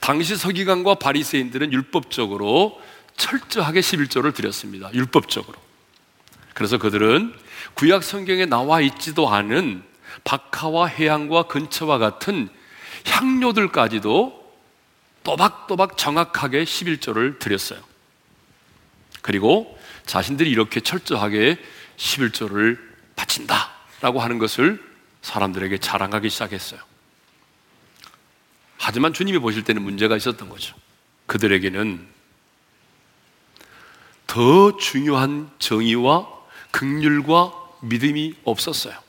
당시 0.00 0.36
서기관과 0.36 0.94
바리새인들은 0.94 1.72
율법적으로 1.72 2.80
철저하게 3.16 3.80
11조를 3.80 4.34
드렸습니다. 4.34 4.92
율법적으로. 4.94 5.58
그래서 6.54 6.78
그들은 6.78 7.34
구약 7.74 8.02
성경에 8.02 8.46
나와 8.46 8.80
있지도 8.80 9.28
않은 9.28 9.82
박하와 10.24 10.86
해양과 10.86 11.44
근처와 11.44 11.98
같은 11.98 12.48
향료들까지도 13.06 14.46
또박또박 15.22 15.96
정확하게 15.96 16.64
11조를 16.64 17.38
드렸어요. 17.38 17.80
그리고 19.22 19.76
자신들이 20.06 20.48
이렇게 20.50 20.80
철저하게 20.80 21.58
11조를 21.96 22.78
바친다라고 23.16 24.20
하는 24.20 24.38
것을 24.38 24.82
사람들에게 25.22 25.78
자랑하기 25.78 26.30
시작했어요. 26.30 26.80
하지만 28.78 29.12
주님이 29.12 29.38
보실 29.38 29.64
때는 29.64 29.82
문제가 29.82 30.16
있었던 30.16 30.48
거죠. 30.48 30.76
그들에게는 31.26 32.06
더 34.28 34.76
중요한 34.76 35.50
정의와 35.58 36.28
극률과 36.70 37.52
믿음이 37.80 38.34
없었어요. 38.44 39.05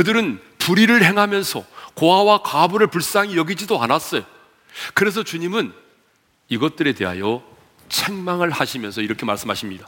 그들은 0.00 0.40
불의를 0.56 1.04
행하면서 1.04 1.62
고아와 1.92 2.40
과부를 2.42 2.86
불쌍히 2.86 3.36
여기지도 3.36 3.82
않았어요. 3.82 4.22
그래서 4.94 5.22
주님은 5.22 5.74
이것들에 6.48 6.94
대하여 6.94 7.42
책망을 7.90 8.50
하시면서 8.50 9.02
이렇게 9.02 9.26
말씀하십니다. 9.26 9.86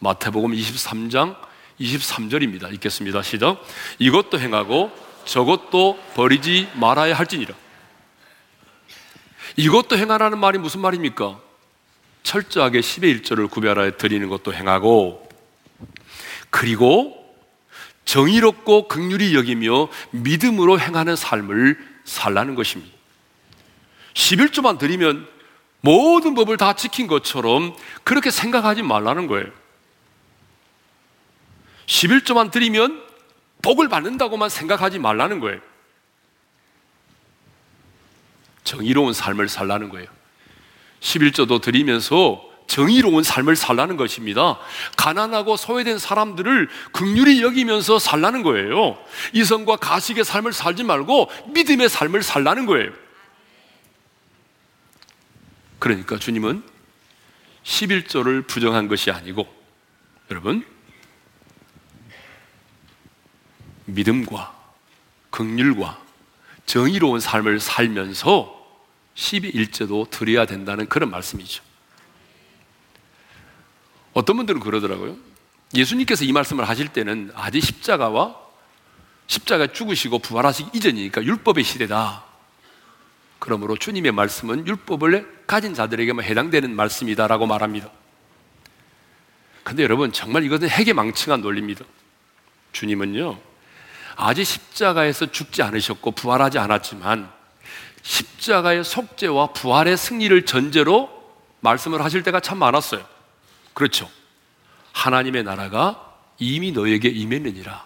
마태복음 0.00 0.50
23장 0.50 1.36
23절입니다. 1.80 2.72
읽겠습니다. 2.74 3.22
시작. 3.22 3.64
이것도 4.00 4.40
행하고 4.40 4.90
저것도 5.26 5.96
버리지 6.14 6.68
말아야 6.74 7.14
할지니라. 7.14 7.54
이것도 9.54 9.96
행하라는 9.96 10.38
말이 10.38 10.58
무슨 10.58 10.80
말입니까? 10.80 11.38
철저하게 12.24 12.80
10의 12.80 13.22
1조를 13.22 13.48
구별하여 13.48 13.92
드리는 13.96 14.28
것도 14.28 14.52
행하고 14.52 15.28
그리고 16.50 17.25
정의롭고 18.06 18.88
극률이 18.88 19.34
여기며 19.34 19.88
믿음으로 20.12 20.80
행하는 20.80 21.16
삶을 21.16 21.78
살라는 22.04 22.54
것입니다. 22.54 22.96
11조만 24.14 24.78
드리면 24.78 25.28
모든 25.80 26.34
법을 26.34 26.56
다 26.56 26.74
지킨 26.74 27.08
것처럼 27.08 27.76
그렇게 28.04 28.30
생각하지 28.30 28.82
말라는 28.82 29.26
거예요. 29.26 29.46
11조만 31.86 32.50
드리면 32.50 33.04
복을 33.62 33.88
받는다고만 33.88 34.48
생각하지 34.48 34.98
말라는 34.98 35.40
거예요. 35.40 35.60
정의로운 38.64 39.12
삶을 39.12 39.48
살라는 39.48 39.88
거예요. 39.88 40.08
11조도 41.00 41.60
드리면서 41.60 42.45
정의로운 42.66 43.22
삶을 43.22 43.56
살라는 43.56 43.96
것입니다. 43.96 44.58
가난하고 44.96 45.56
소외된 45.56 45.98
사람들을 45.98 46.68
극률히 46.92 47.42
여기면서 47.42 47.98
살라는 47.98 48.42
거예요. 48.42 48.98
이성과 49.32 49.76
가식의 49.76 50.24
삶을 50.24 50.52
살지 50.52 50.82
말고 50.84 51.30
믿음의 51.52 51.88
삶을 51.88 52.22
살라는 52.22 52.66
거예요. 52.66 52.90
그러니까 55.78 56.18
주님은 56.18 56.62
11조를 57.64 58.46
부정한 58.46 58.88
것이 58.88 59.10
아니고 59.10 59.46
여러분 60.30 60.64
믿음과 63.86 64.54
극률과 65.30 66.02
정의로운 66.64 67.20
삶을 67.20 67.60
살면서 67.60 68.54
12일제도 69.14 70.10
드려야 70.10 70.46
된다는 70.46 70.88
그런 70.88 71.10
말씀이죠. 71.10 71.62
어떤 74.26 74.38
분들은 74.38 74.58
그러더라고요. 74.58 75.16
예수님께서 75.72 76.24
이 76.24 76.32
말씀을 76.32 76.68
하실 76.68 76.88
때는 76.88 77.30
아직 77.36 77.60
십자가와 77.60 78.34
십자가 79.28 79.68
죽으시고 79.68 80.18
부활하시기 80.18 80.70
이전이니까 80.76 81.22
율법의 81.22 81.62
시대다. 81.62 82.24
그러므로 83.38 83.76
주님의 83.76 84.10
말씀은 84.10 84.66
율법을 84.66 85.44
가진 85.46 85.74
자들에게만 85.74 86.24
해당되는 86.24 86.74
말씀이다라고 86.74 87.46
말합니다. 87.46 87.88
근데 89.62 89.84
여러분, 89.84 90.10
정말 90.10 90.42
이것은 90.42 90.68
핵에망측한 90.70 91.40
논리입니다. 91.40 91.84
주님은요, 92.72 93.38
아직 94.16 94.44
십자가에서 94.44 95.30
죽지 95.30 95.62
않으셨고 95.62 96.12
부활하지 96.12 96.58
않았지만 96.58 97.30
십자가의 98.02 98.82
속죄와 98.82 99.52
부활의 99.52 99.96
승리를 99.96 100.44
전제로 100.46 101.10
말씀을 101.60 102.02
하실 102.02 102.24
때가 102.24 102.40
참 102.40 102.58
많았어요. 102.58 103.15
그렇죠. 103.76 104.10
하나님의 104.92 105.42
나라가 105.42 106.16
이미 106.38 106.72
너에게 106.72 107.10
임했느니라. 107.10 107.84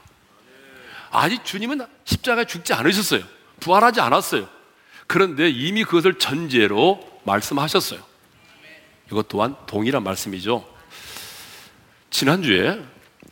아직 1.10 1.44
주님은 1.44 1.84
십자가에 2.04 2.44
죽지 2.44 2.72
않으셨어요. 2.74 3.24
부활하지 3.58 4.00
않았어요. 4.00 4.48
그런데 5.08 5.50
이미 5.50 5.82
그것을 5.82 6.20
전제로 6.20 7.20
말씀하셨어요. 7.24 8.00
이것 9.10 9.26
또한 9.26 9.56
동일한 9.66 10.04
말씀이죠. 10.04 10.64
지난주에 12.10 12.80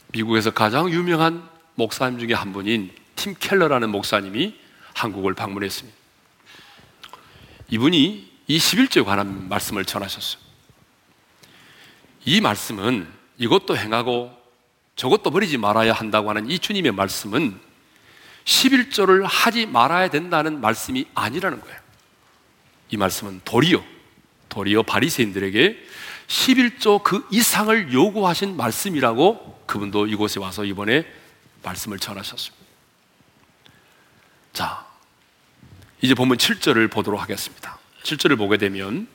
미국에서 0.09 0.51
가장 0.51 0.90
유명한 0.90 1.49
목사님 1.77 2.18
중에 2.18 2.35
한 2.35 2.53
분인 2.53 2.90
팀 3.14 3.37
켈러라는 3.38 3.88
목사님이 3.90 4.59
한국을 4.94 5.35
방문했습니다. 5.35 5.97
이분이 7.68 8.33
이 8.49 8.59
11조에 8.59 9.05
관한 9.05 9.49
말씀을 9.49 9.85
전하셨어요. 9.85 10.48
이 12.29 12.43
말씀은 12.43 13.09
이것도 13.38 13.75
행하고 13.75 14.31
저것도 14.97 15.31
버리지 15.31 15.57
말아야 15.57 15.95
한다고 15.95 16.29
하는 16.29 16.51
이 16.51 16.59
주님의 16.59 16.93
말씀은 16.93 17.59
11조를 18.45 19.23
하지 19.27 19.64
말아야 19.64 20.11
된다는 20.11 20.61
말씀이 20.61 21.07
아니라는 21.14 21.59
거예요. 21.59 21.79
이 22.91 22.99
말씀은 22.99 23.41
도리어, 23.47 23.83
도리어 24.51 24.83
바리새인들에게 24.83 25.83
11조 26.27 27.03
그 27.03 27.27
이상을 27.31 27.95
요구하신 27.95 28.59
말씀이라고 28.59 29.62
그분도 29.64 30.07
이곳에 30.07 30.38
와서 30.38 30.67
이번에 30.67 31.07
말씀을 31.62 31.99
전하셨습니다. 31.99 32.67
자, 34.53 34.87
이제 36.03 36.12
보면 36.12 36.37
7절을 36.37 36.91
보도록 36.91 37.23
하겠습니다. 37.23 37.79
7절을 38.03 38.37
보게 38.37 38.59
되면 38.59 39.09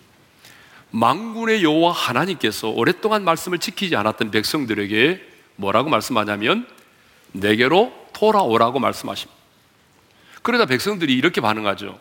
망군의 0.93 1.63
여호와 1.63 1.91
하나님께서 1.91 2.69
오랫동안 2.69 3.23
말씀을 3.23 3.57
지키지 3.57 3.95
않았던 3.95 4.29
백성들에게 4.29 5.21
뭐라고 5.55 5.89
말씀하냐면 5.89 6.67
내게로 7.31 7.91
돌아오라고 8.13 8.79
말씀하십니다. 8.79 9.41
그러다 10.43 10.67
백성들이 10.67 11.15
이렇게 11.15 11.41
반응하죠. 11.41 11.99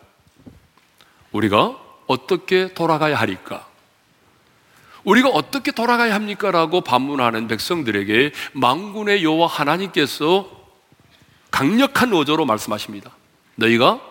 우리가 1.33 1.79
어떻게 2.07 2.75
돌아가야 2.75 3.17
하리까? 3.17 3.67
우리가 5.05 5.31
어떻게 5.31 5.71
돌아가야 5.71 6.15
합니까? 6.15 6.51
라고 6.51 6.83
반문하는 6.83 7.49
백성들에게 7.49 8.33
망군의 8.53 9.25
여호와 9.25 9.47
하나님께서 9.47 10.51
강력한 11.51 12.13
어조로 12.13 12.45
말씀하십니다. 12.45 13.11
너희가 13.57 14.03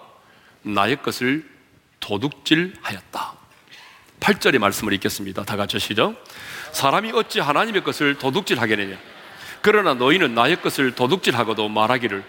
나의 0.64 1.04
것을 1.04 1.48
도둑질하였다. 2.00 3.41
8절의 4.22 4.60
말씀을 4.60 4.94
읽겠습니다. 4.94 5.44
다 5.44 5.58
같이 5.58 5.78
시죠. 5.80 6.16
사람이 6.72 7.12
어찌 7.14 7.40
하나님의 7.42 7.84
것을 7.84 8.18
도둑질하겠느냐? 8.18 8.98
그러나 9.62 9.94
너희는 9.94 10.34
나의 10.34 10.62
것을 10.62 10.94
도둑질하고도 10.94 11.68
말하기를 11.68 12.24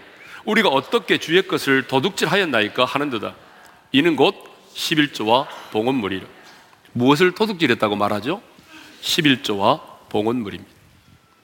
우리가 0.45 0.69
어떻게 0.69 1.17
주의 1.19 1.47
것을 1.47 1.87
도둑질하였나이까 1.87 2.83
하는도다. 2.83 3.35
이는 3.93 4.15
곧 4.15 4.35
11조와 4.75 5.47
봉헌물이라. 5.71 6.25
무엇을 6.93 7.33
도둑질했다고 7.33 7.95
말하죠? 7.95 8.41
11조와 9.01 9.81
봉헌물입니다. 10.09 10.71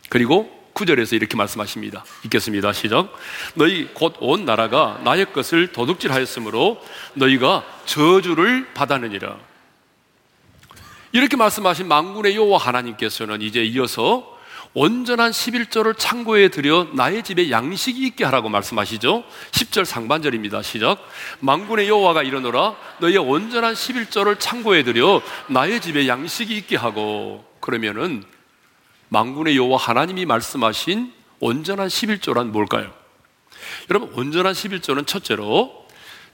그리고 0.09 0.59
9절에서 0.73 1.13
이렇게 1.15 1.37
말씀하십니다. 1.37 2.03
읽겠습니다. 2.25 2.73
시작. 2.73 3.13
너희 3.53 3.87
곧 3.93 4.15
온 4.19 4.45
나라가 4.45 4.99
나의 5.03 5.31
것을 5.31 5.71
도둑질하였으므로 5.71 6.83
너희가 7.13 7.63
저주를 7.85 8.73
받았느니라. 8.73 9.48
이렇게 11.11 11.35
말씀하신 11.37 11.87
망군의 11.87 12.35
여호와 12.35 12.59
하나님께서는 12.59 13.41
이제 13.41 13.63
이어서 13.63 14.37
온전한 14.75 15.31
11조를 15.31 15.97
창고에 15.97 16.49
들여 16.49 16.89
나의 16.93 17.23
집에 17.23 17.49
양식이 17.49 18.05
있게 18.05 18.23
하라고 18.25 18.49
말씀하시죠. 18.49 19.23
10절 19.51 19.85
상반절입니다. 19.85 20.61
시작. 20.61 21.03
망군의 21.39 21.87
여호와가 21.87 22.21
이르노라 22.21 22.75
너희의 22.99 23.17
온전한 23.17 23.73
11조를 23.73 24.39
창고에 24.39 24.83
들여 24.83 25.23
나의 25.47 25.81
집에 25.81 26.07
양식이 26.07 26.55
있게 26.55 26.75
하고 26.75 27.43
그러면은 27.59 28.23
망군의 29.07 29.57
여호와 29.57 29.77
하나님이 29.77 30.25
말씀하신 30.25 31.13
온전한 31.39 31.87
11조란 31.87 32.47
뭘까요? 32.47 32.93
여러분 33.89 34.11
온전한 34.13 34.53
11조는 34.53 35.07
첫째로 35.07 35.87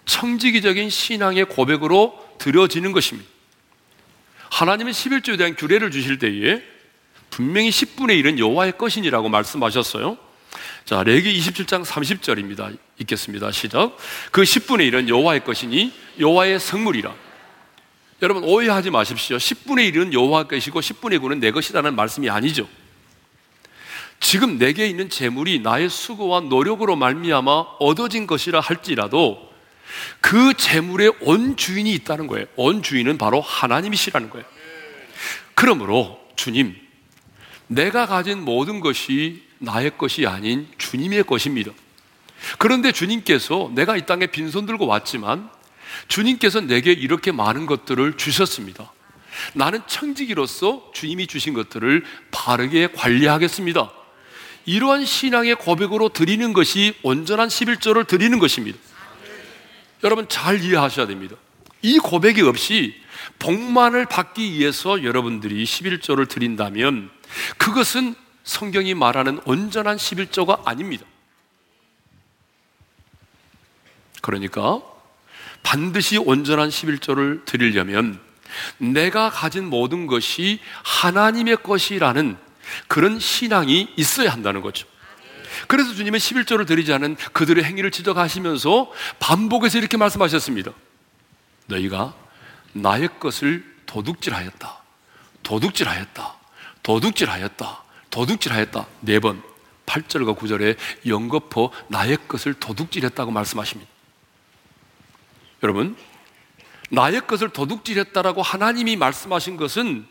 청지기적인 0.05 0.89
신앙의 0.89 1.45
고백으로 1.45 2.19
드려지는 2.37 2.91
것입니다. 2.91 3.34
하나님은 4.55 4.93
11조에 4.93 5.37
대한 5.37 5.53
규례를 5.53 5.91
주실 5.91 6.17
때에 6.17 6.61
분명히 7.29 7.69
10분의 7.71 8.23
1은 8.23 8.39
여호와의 8.39 8.77
것이니라고 8.77 9.27
말씀하셨어요. 9.27 10.17
자, 10.85 11.03
레기 11.03 11.37
27장 11.37 11.83
30절입니다. 11.83 12.77
읽겠습니다. 12.99 13.51
시작. 13.51 13.97
그 14.31 14.43
10분의 14.43 14.89
1은 14.91 15.09
여호와의 15.09 15.43
것이니 15.43 15.91
여호와의 16.21 16.61
성물이라. 16.61 17.13
여러분 18.21 18.45
오해하지 18.45 18.91
마십시오. 18.91 19.35
10분의 19.35 19.93
1은 19.93 20.13
여호와 20.13 20.43
것이고 20.43 20.79
10분의 20.79 21.19
9는 21.19 21.39
내 21.39 21.51
것이라는 21.51 21.93
말씀이 21.93 22.29
아니죠. 22.29 22.65
지금 24.21 24.57
내게 24.57 24.87
있는 24.87 25.09
재물이 25.09 25.59
나의 25.59 25.89
수고와 25.89 26.39
노력으로 26.39 26.95
말미암아 26.95 27.51
얻어진 27.79 28.25
것이라 28.25 28.61
할지라도 28.61 29.53
그 30.21 30.53
재물의 30.55 31.13
온 31.21 31.57
주인이 31.57 31.91
있다는 31.93 32.27
거예요. 32.27 32.45
온 32.55 32.81
주인은 32.81 33.17
바로 33.17 33.41
하나님이시라는 33.41 34.29
거예요. 34.29 34.45
그러므로 35.53 36.19
주님, 36.35 36.75
내가 37.67 38.05
가진 38.05 38.41
모든 38.41 38.79
것이 38.79 39.43
나의 39.59 39.97
것이 39.97 40.27
아닌 40.27 40.67
주님의 40.77 41.23
것입니다. 41.23 41.71
그런데 42.57 42.91
주님께서 42.91 43.71
내가 43.73 43.97
이 43.97 44.05
땅에 44.05 44.27
빈손 44.27 44.65
들고 44.65 44.85
왔지만 44.85 45.49
주님께서 46.07 46.61
내게 46.61 46.91
이렇게 46.91 47.31
많은 47.31 47.65
것들을 47.65 48.17
주셨습니다. 48.17 48.91
나는 49.53 49.81
청지기로서 49.87 50.91
주님이 50.93 51.27
주신 51.27 51.53
것들을 51.53 52.03
바르게 52.31 52.89
관리하겠습니다. 52.95 53.91
이러한 54.65 55.05
신앙의 55.05 55.55
고백으로 55.55 56.09
드리는 56.09 56.53
것이 56.53 56.95
온전한 57.03 57.49
11조를 57.49 58.07
드리는 58.07 58.39
것입니다. 58.39 58.77
여러분 60.03 60.27
잘 60.29 60.61
이해하셔야 60.61 61.07
됩니다. 61.07 61.35
이 61.81 61.97
고백이 61.99 62.41
없이 62.41 62.95
복만을 63.39 64.05
받기 64.05 64.53
위해서 64.53 65.03
여러분들이 65.03 65.63
11조를 65.63 66.27
드린다면 66.27 67.09
그것은 67.57 68.15
성경이 68.43 68.93
말하는 68.93 69.39
온전한 69.45 69.97
11조가 69.97 70.65
아닙니다. 70.65 71.05
그러니까 74.21 74.81
반드시 75.63 76.17
온전한 76.17 76.69
11조를 76.69 77.45
드리려면 77.45 78.19
내가 78.77 79.29
가진 79.29 79.69
모든 79.69 80.07
것이 80.07 80.59
하나님의 80.83 81.57
것이라는 81.63 82.37
그런 82.87 83.19
신앙이 83.19 83.93
있어야 83.95 84.31
한다는 84.31 84.61
거죠. 84.61 84.87
그래서 85.67 85.93
주님은 85.93 86.19
11조를 86.19 86.67
드리지 86.67 86.93
않은 86.93 87.15
그들의 87.33 87.63
행위를 87.63 87.91
지적하시면서 87.91 88.91
반복해서 89.19 89.77
이렇게 89.77 89.97
말씀하셨습니다. 89.97 90.71
너희가 91.67 92.13
나의 92.73 93.09
것을 93.19 93.75
도둑질하였다. 93.85 94.81
도둑질하였다. 95.43 96.35
도둑질하였다. 96.83 97.83
도둑질하였다. 98.09 98.87
네 99.01 99.19
번. 99.19 99.41
8절과 99.85 100.37
9절에 100.37 100.77
영거포 101.05 101.71
나의 101.89 102.17
것을 102.27 102.55
도둑질했다고 102.55 103.31
말씀하십니다. 103.31 103.89
여러분, 105.63 105.95
나의 106.89 107.21
것을 107.27 107.49
도둑질했다라고 107.49 108.41
하나님이 108.41 108.95
말씀하신 108.95 109.57
것은 109.57 110.07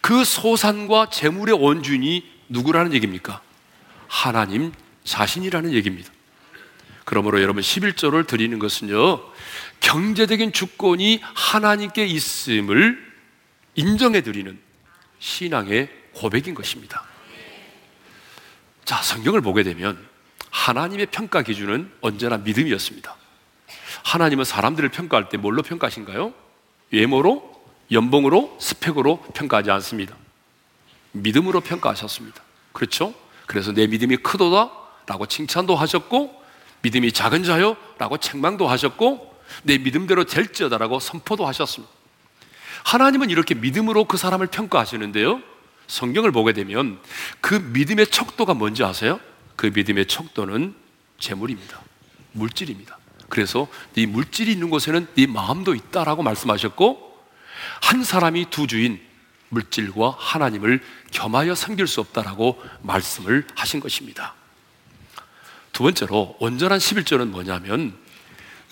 그 0.00 0.24
소산과 0.24 1.10
재물의 1.10 1.56
원주인이 1.60 2.32
누구라는 2.48 2.92
얘기입니까? 2.92 3.40
하나님 4.14 4.72
자신이라는 5.02 5.72
얘기입니다. 5.72 6.12
그러므로 7.04 7.42
여러분 7.42 7.62
11조를 7.62 8.28
드리는 8.28 8.60
것은요, 8.60 9.20
경제적인 9.80 10.52
주권이 10.52 11.20
하나님께 11.20 12.06
있음을 12.06 13.12
인정해 13.74 14.22
드리는 14.22 14.56
신앙의 15.18 15.90
고백인 16.14 16.54
것입니다. 16.54 17.02
자, 18.84 19.02
성경을 19.02 19.40
보게 19.40 19.64
되면 19.64 19.98
하나님의 20.48 21.06
평가 21.06 21.42
기준은 21.42 21.90
언제나 22.00 22.38
믿음이었습니다. 22.38 23.16
하나님은 24.04 24.44
사람들을 24.44 24.88
평가할 24.90 25.28
때 25.28 25.36
뭘로 25.36 25.62
평가하신가요? 25.62 26.32
외모로? 26.92 27.52
연봉으로, 27.90 28.56
스펙으로 28.60 29.22
평가하지 29.34 29.72
않습니다. 29.72 30.16
믿음으로 31.10 31.60
평가하셨습니다. 31.60 32.40
그렇죠? 32.72 33.23
그래서 33.46 33.72
내 33.72 33.86
믿음이 33.86 34.18
크도다 34.18 34.70
라고 35.06 35.26
칭찬도 35.26 35.76
하셨고, 35.76 36.42
믿음이 36.82 37.12
작은 37.12 37.44
자요 37.44 37.76
라고 37.98 38.16
책망도 38.16 38.66
하셨고, 38.68 39.34
내 39.62 39.78
믿음대로 39.78 40.24
될지어다라고 40.24 41.00
선포도 41.00 41.46
하셨습니다. 41.46 41.92
하나님은 42.84 43.30
이렇게 43.30 43.54
믿음으로 43.54 44.04
그 44.04 44.16
사람을 44.16 44.48
평가하시는데요. 44.48 45.40
성경을 45.86 46.32
보게 46.32 46.52
되면 46.52 46.98
그 47.40 47.54
믿음의 47.54 48.08
척도가 48.08 48.54
뭔지 48.54 48.84
아세요? 48.84 49.20
그 49.56 49.70
믿음의 49.74 50.06
척도는 50.06 50.74
재물입니다. 51.18 51.80
물질입니다. 52.32 52.98
그래서 53.28 53.68
네 53.94 54.06
물질이 54.06 54.52
있는 54.52 54.70
곳에는 54.70 55.06
네 55.14 55.26
마음도 55.26 55.74
있다라고 55.74 56.22
말씀하셨고 56.22 57.14
한 57.82 58.04
사람이 58.04 58.46
두 58.50 58.66
주인 58.66 59.00
물질과 59.54 60.16
하나님을 60.18 60.82
겸하여 61.12 61.54
섬길 61.54 61.86
수 61.86 62.00
없다라고 62.00 62.62
말씀을 62.82 63.46
하신 63.54 63.80
것입니다. 63.80 64.34
두 65.72 65.82
번째로 65.82 66.36
온전한 66.40 66.78
11조는 66.78 67.28
뭐냐면 67.28 67.96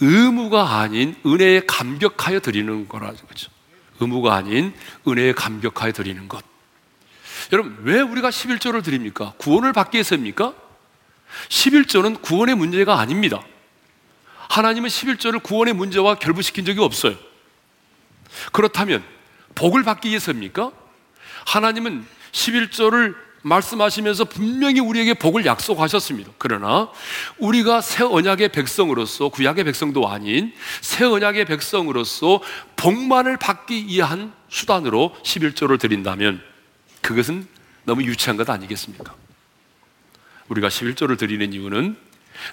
의무가 0.00 0.78
아닌 0.80 1.16
은혜에 1.24 1.62
감격하여 1.66 2.40
드리는 2.40 2.88
거라는 2.88 3.16
거죠. 3.28 3.50
의무가 4.00 4.34
아닌 4.34 4.74
은혜에 5.06 5.32
감격하여 5.32 5.92
드리는 5.92 6.28
것. 6.28 6.44
여러분, 7.52 7.76
왜 7.82 8.00
우리가 8.00 8.30
11조를 8.30 8.82
드립니까? 8.84 9.34
구원을 9.38 9.72
받기 9.72 9.96
위해서입니까? 9.96 10.54
11조는 11.48 12.22
구원의 12.22 12.54
문제가 12.54 12.98
아닙니다. 12.98 13.42
하나님은 14.48 14.88
11조를 14.88 15.42
구원의 15.42 15.74
문제와 15.74 16.16
결부시킨 16.16 16.64
적이 16.64 16.80
없어요. 16.80 17.16
그렇다면 18.52 19.04
복을 19.54 19.82
받기 19.82 20.08
위해서입니까? 20.08 20.72
하나님은 21.46 22.04
11조를 22.32 23.14
말씀하시면서 23.42 24.24
분명히 24.26 24.80
우리에게 24.80 25.14
복을 25.14 25.44
약속하셨습니다. 25.44 26.30
그러나 26.38 26.88
우리가 27.38 27.80
새 27.80 28.04
언약의 28.04 28.50
백성으로서 28.50 29.28
구약의 29.28 29.64
백성도 29.64 30.08
아닌 30.08 30.52
새 30.80 31.04
언약의 31.04 31.46
백성으로서 31.46 32.40
복만을 32.76 33.36
받기 33.36 33.86
위한 33.88 34.32
수단으로 34.48 35.16
11조를 35.24 35.78
드린다면 35.80 36.42
그것은 37.00 37.46
너무 37.84 38.04
유치한 38.04 38.36
것 38.36 38.48
아니겠습니까? 38.48 39.14
우리가 40.48 40.68
11조를 40.68 41.18
드리는 41.18 41.52
이유는 41.52 41.96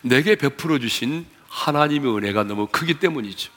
내게 0.02 0.36
베풀어 0.36 0.80
주신 0.80 1.26
하나님의 1.50 2.16
은혜가 2.16 2.44
너무 2.44 2.68
크기 2.68 2.96
때문이죠. 2.96 3.52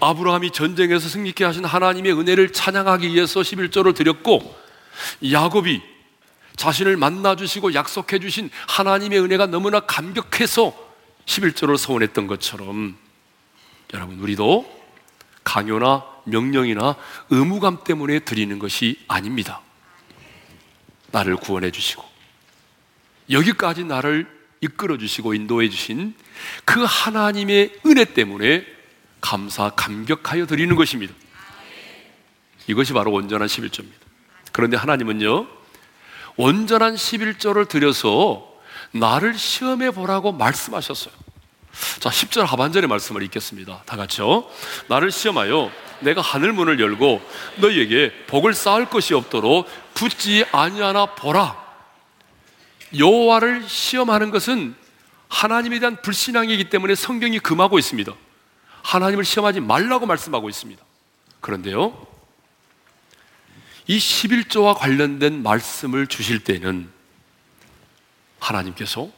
아브라함이 0.00 0.50
전쟁에서 0.50 1.08
승리케 1.08 1.44
하신 1.44 1.64
하나님의 1.64 2.12
은혜를 2.12 2.52
찬양하기 2.52 3.08
위해서 3.14 3.40
11조를 3.40 3.94
드렸고 3.94 4.54
야곱이 5.30 5.82
자신을 6.56 6.96
만나 6.96 7.36
주시고 7.36 7.74
약속해 7.74 8.18
주신 8.18 8.50
하나님의 8.68 9.20
은혜가 9.20 9.46
너무나 9.46 9.80
감격해서 9.80 10.74
11조를 11.26 11.76
서원했던 11.76 12.26
것처럼 12.26 12.96
여러분 13.94 14.18
우리도 14.20 14.80
강요나 15.44 16.04
명령이나 16.24 16.96
의무감 17.30 17.84
때문에 17.84 18.20
드리는 18.20 18.58
것이 18.58 18.98
아닙니다. 19.08 19.62
나를 21.12 21.36
구원해 21.36 21.70
주시고 21.70 22.04
여기까지 23.30 23.84
나를 23.84 24.28
이끌어 24.60 24.98
주시고 24.98 25.34
인도해 25.34 25.70
주신 25.70 26.14
그 26.64 26.84
하나님의 26.86 27.80
은혜 27.86 28.04
때문에 28.04 28.66
감사, 29.20 29.70
감격하여 29.70 30.46
드리는 30.46 30.74
것입니다. 30.76 31.14
이것이 32.66 32.92
바로 32.92 33.12
온전한 33.12 33.48
11조입니다. 33.48 33.92
그런데 34.52 34.76
하나님은요, 34.76 35.46
온전한 36.36 36.94
11조를 36.94 37.68
드려서 37.68 38.46
나를 38.92 39.36
시험해 39.36 39.90
보라고 39.92 40.32
말씀하셨어요. 40.32 41.14
자, 42.00 42.10
10절 42.10 42.46
하반절의 42.46 42.88
말씀을 42.88 43.22
읽겠습니다. 43.24 43.82
다 43.86 43.96
같이요. 43.96 44.48
나를 44.88 45.10
시험하여 45.10 45.70
내가 46.00 46.20
하늘 46.20 46.52
문을 46.52 46.80
열고 46.80 47.22
너희에게 47.56 48.24
복을 48.26 48.54
쌓을 48.54 48.86
것이 48.86 49.14
없도록 49.14 49.68
붙지 49.94 50.44
아니하나 50.50 51.06
보라. 51.06 51.58
여호와를 52.98 53.68
시험하는 53.68 54.30
것은 54.30 54.74
하나님에 55.28 55.78
대한 55.78 56.00
불신앙이기 56.02 56.70
때문에 56.70 56.94
성경이 56.94 57.38
금하고 57.38 57.78
있습니다. 57.78 58.12
하나님을 58.82 59.24
시험하지 59.24 59.60
말라고 59.60 60.06
말씀하고 60.06 60.48
있습니다. 60.48 60.82
그런데요, 61.40 62.06
이 63.86 63.98
11조와 63.98 64.76
관련된 64.76 65.42
말씀을 65.42 66.06
주실 66.06 66.44
때는 66.44 66.90
하나님께서 68.38 69.10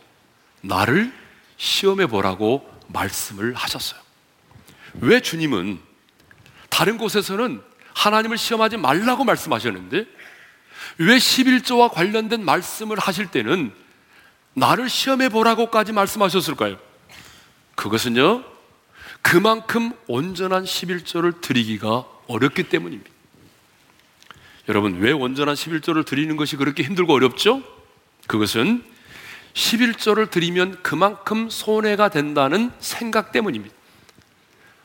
나를 0.63 1.13
시험해 1.57 2.07
보라고 2.07 2.69
말씀을 2.89 3.55
하셨어요. 3.55 4.01
왜 4.95 5.21
주님은 5.21 5.81
다른 6.69 6.99
곳에서는 6.99 7.63
하나님을 7.95 8.39
시험하지 8.39 8.79
말라고 8.79 9.25
말씀하셨는데 9.25 10.07
왜 10.99 11.17
11조와 11.17 11.93
관련된 11.93 12.45
말씀을 12.45 12.99
하실 12.99 13.27
때는 13.27 13.73
나를 14.55 14.89
시험해 14.89 15.29
보라고까지 15.29 15.93
말씀하셨을까요? 15.93 16.79
그것은요, 17.75 18.45
그만큼 19.23 19.93
온전한 20.09 20.65
11조를 20.65 21.41
드리기가 21.41 22.05
어렵기 22.27 22.65
때문입니다. 22.65 23.11
여러분, 24.69 25.01
왜 25.01 25.13
온전한 25.13 25.55
11조를 25.55 26.05
드리는 26.05 26.37
것이 26.37 26.57
그렇게 26.57 26.83
힘들고 26.83 27.15
어렵죠? 27.15 27.63
그것은 28.27 28.85
11조를 29.55 30.31
드리면 30.31 30.83
그만큼 30.83 31.49
손해가 31.51 32.09
된다는 32.09 32.71
생각 32.79 33.33
때문입니다. 33.33 33.75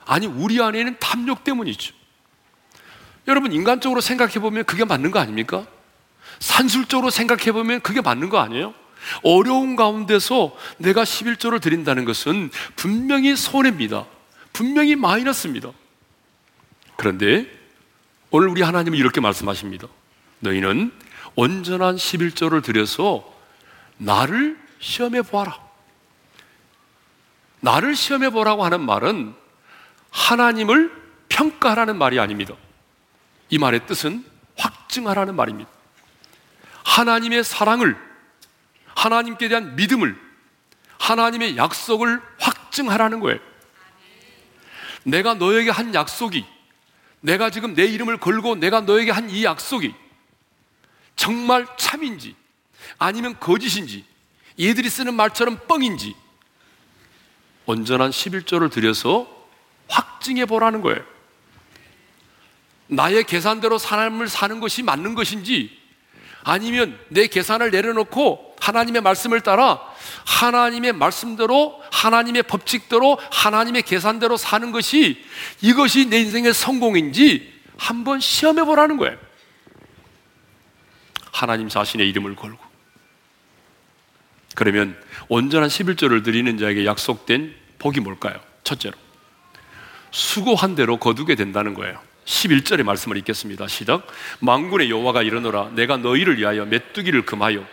아니, 0.05 0.25
우리 0.25 0.61
안에는 0.61 0.97
탐욕 0.99 1.43
때문이죠. 1.43 1.93
여러분, 3.27 3.51
인간적으로 3.51 4.01
생각해 4.01 4.35
보면 4.39 4.63
그게 4.63 4.85
맞는 4.85 5.11
거 5.11 5.19
아닙니까? 5.19 5.67
산술적으로 6.39 7.09
생각해 7.09 7.51
보면 7.51 7.81
그게 7.81 8.01
맞는 8.01 8.29
거 8.29 8.39
아니에요? 8.39 8.73
어려운 9.23 9.75
가운데서 9.75 10.55
내가 10.77 11.03
11조를 11.03 11.61
드린다는 11.61 12.05
것은 12.05 12.49
분명히 12.75 13.35
손해입니다. 13.35 14.05
분명히 14.57 14.95
마이너스입니다. 14.95 15.71
그런데 16.95 17.47
오늘 18.31 18.47
우리 18.47 18.63
하나님은 18.63 18.97
이렇게 18.97 19.21
말씀하십니다. 19.21 19.87
너희는 20.39 20.91
온전한 21.35 21.95
11조를 21.95 22.63
들여서 22.63 23.31
나를 23.97 24.57
시험해 24.79 25.21
보아라. 25.21 25.59
나를 27.59 27.95
시험해 27.95 28.31
보라고 28.31 28.65
하는 28.65 28.81
말은 28.81 29.35
하나님을 30.09 30.91
평가하라는 31.29 31.95
말이 31.95 32.19
아닙니다. 32.19 32.55
이 33.51 33.59
말의 33.59 33.85
뜻은 33.85 34.25
확증하라는 34.57 35.35
말입니다. 35.35 35.69
하나님의 36.83 37.43
사랑을, 37.43 37.95
하나님께 38.95 39.49
대한 39.49 39.75
믿음을, 39.75 40.19
하나님의 40.97 41.57
약속을 41.57 42.19
확증하라는 42.39 43.19
거예요. 43.19 43.39
내가 45.07 45.35
너에게 45.35 45.69
한 45.69 45.93
약속이 45.95 46.45
내가 47.21 47.49
지금 47.49 47.73
내 47.73 47.85
이름을 47.85 48.17
걸고 48.17 48.55
내가 48.55 48.81
너에게 48.81 49.11
한 49.11 49.29
이 49.29 49.43
약속이 49.45 49.93
정말 51.15 51.65
참인지 51.77 52.35
아니면 52.99 53.39
거짓인지 53.39 54.03
얘들이 54.59 54.89
쓰는 54.89 55.13
말처럼 55.13 55.59
뻥인지 55.67 56.13
온전한 57.65 58.11
11조를 58.11 58.69
들여서 58.71 59.27
확증해 59.87 60.45
보라는 60.45 60.81
거예요. 60.81 61.03
나의 62.87 63.23
계산대로 63.23 63.77
사람을 63.77 64.27
사는 64.27 64.59
것이 64.59 64.83
맞는 64.83 65.15
것인지 65.15 65.77
아니면 66.43 66.99
내 67.09 67.27
계산을 67.27 67.71
내려놓고 67.71 68.46
하나님의 68.59 69.01
말씀을 69.01 69.41
따라 69.41 69.79
하나님의 70.25 70.93
말씀대로 70.93 71.81
하나님의 71.91 72.43
법칙대로 72.43 73.19
하나님의 73.31 73.83
계산대로 73.83 74.37
사는 74.37 74.71
것이 74.71 75.23
이것이 75.61 76.09
내 76.09 76.19
인생의 76.19 76.53
성공인지 76.53 77.53
한번 77.77 78.19
시험해 78.19 78.63
보라는 78.63 78.97
거예요. 78.97 79.17
하나님 81.31 81.69
자신의 81.69 82.09
이름을 82.09 82.35
걸고. 82.35 82.57
그러면 84.55 84.99
온전한 85.29 85.69
11조를 85.69 86.23
드리는 86.23 86.57
자에게 86.57 86.85
약속된 86.85 87.55
복이 87.77 87.99
뭘까요? 87.99 88.39
첫째로. 88.63 88.97
수고한 90.09 90.73
대로 90.73 90.97
거두게 90.97 91.35
된다는 91.35 91.75
거예요. 91.75 92.01
11절의 92.25 92.83
말씀을 92.83 93.17
읽겠습니다. 93.17 93.67
시작. 93.67 94.07
망군의 94.39 94.89
여호와가 94.89 95.21
이르노라 95.21 95.69
내가 95.75 95.97
너희를 95.97 96.39
위하여 96.39 96.65
메뚜기를 96.65 97.25
금하여 97.25 97.65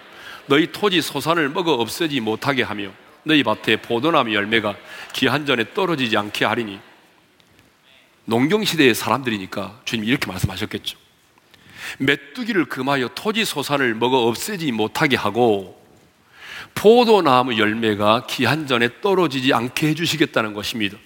너희 0.46 0.70
토지 0.70 1.00
소산을 1.00 1.48
먹어 1.48 1.72
없애지 1.74 2.20
못하게 2.20 2.62
하며 2.62 2.90
너희 3.22 3.42
밭에 3.42 3.76
포도나무 3.76 4.35
열매가 4.35 4.76
기한 5.12 5.46
전에 5.46 5.72
떨어지지 5.72 6.16
않게 6.16 6.44
하리니 6.44 6.78
농경 8.26 8.64
시대의 8.64 8.94
사람들이니까 8.94 9.80
주님이 9.85 10.09
이렇게 10.09 10.26
말씀하셨겠죠. 10.26 10.98
메뚜기를 11.98 12.66
금하여 12.66 13.09
토지 13.14 13.44
소산을 13.44 13.94
먹어 13.94 14.26
없애지 14.26 14.72
못하게 14.72 15.16
하고 15.16 15.83
포도나무 16.74 17.59
열매가 17.59 18.26
기한 18.26 18.66
전에 18.66 19.00
떨어지지 19.00 19.52
않게 19.52 19.88
해주시겠다는 19.88 20.54
것입니다. 20.54 20.96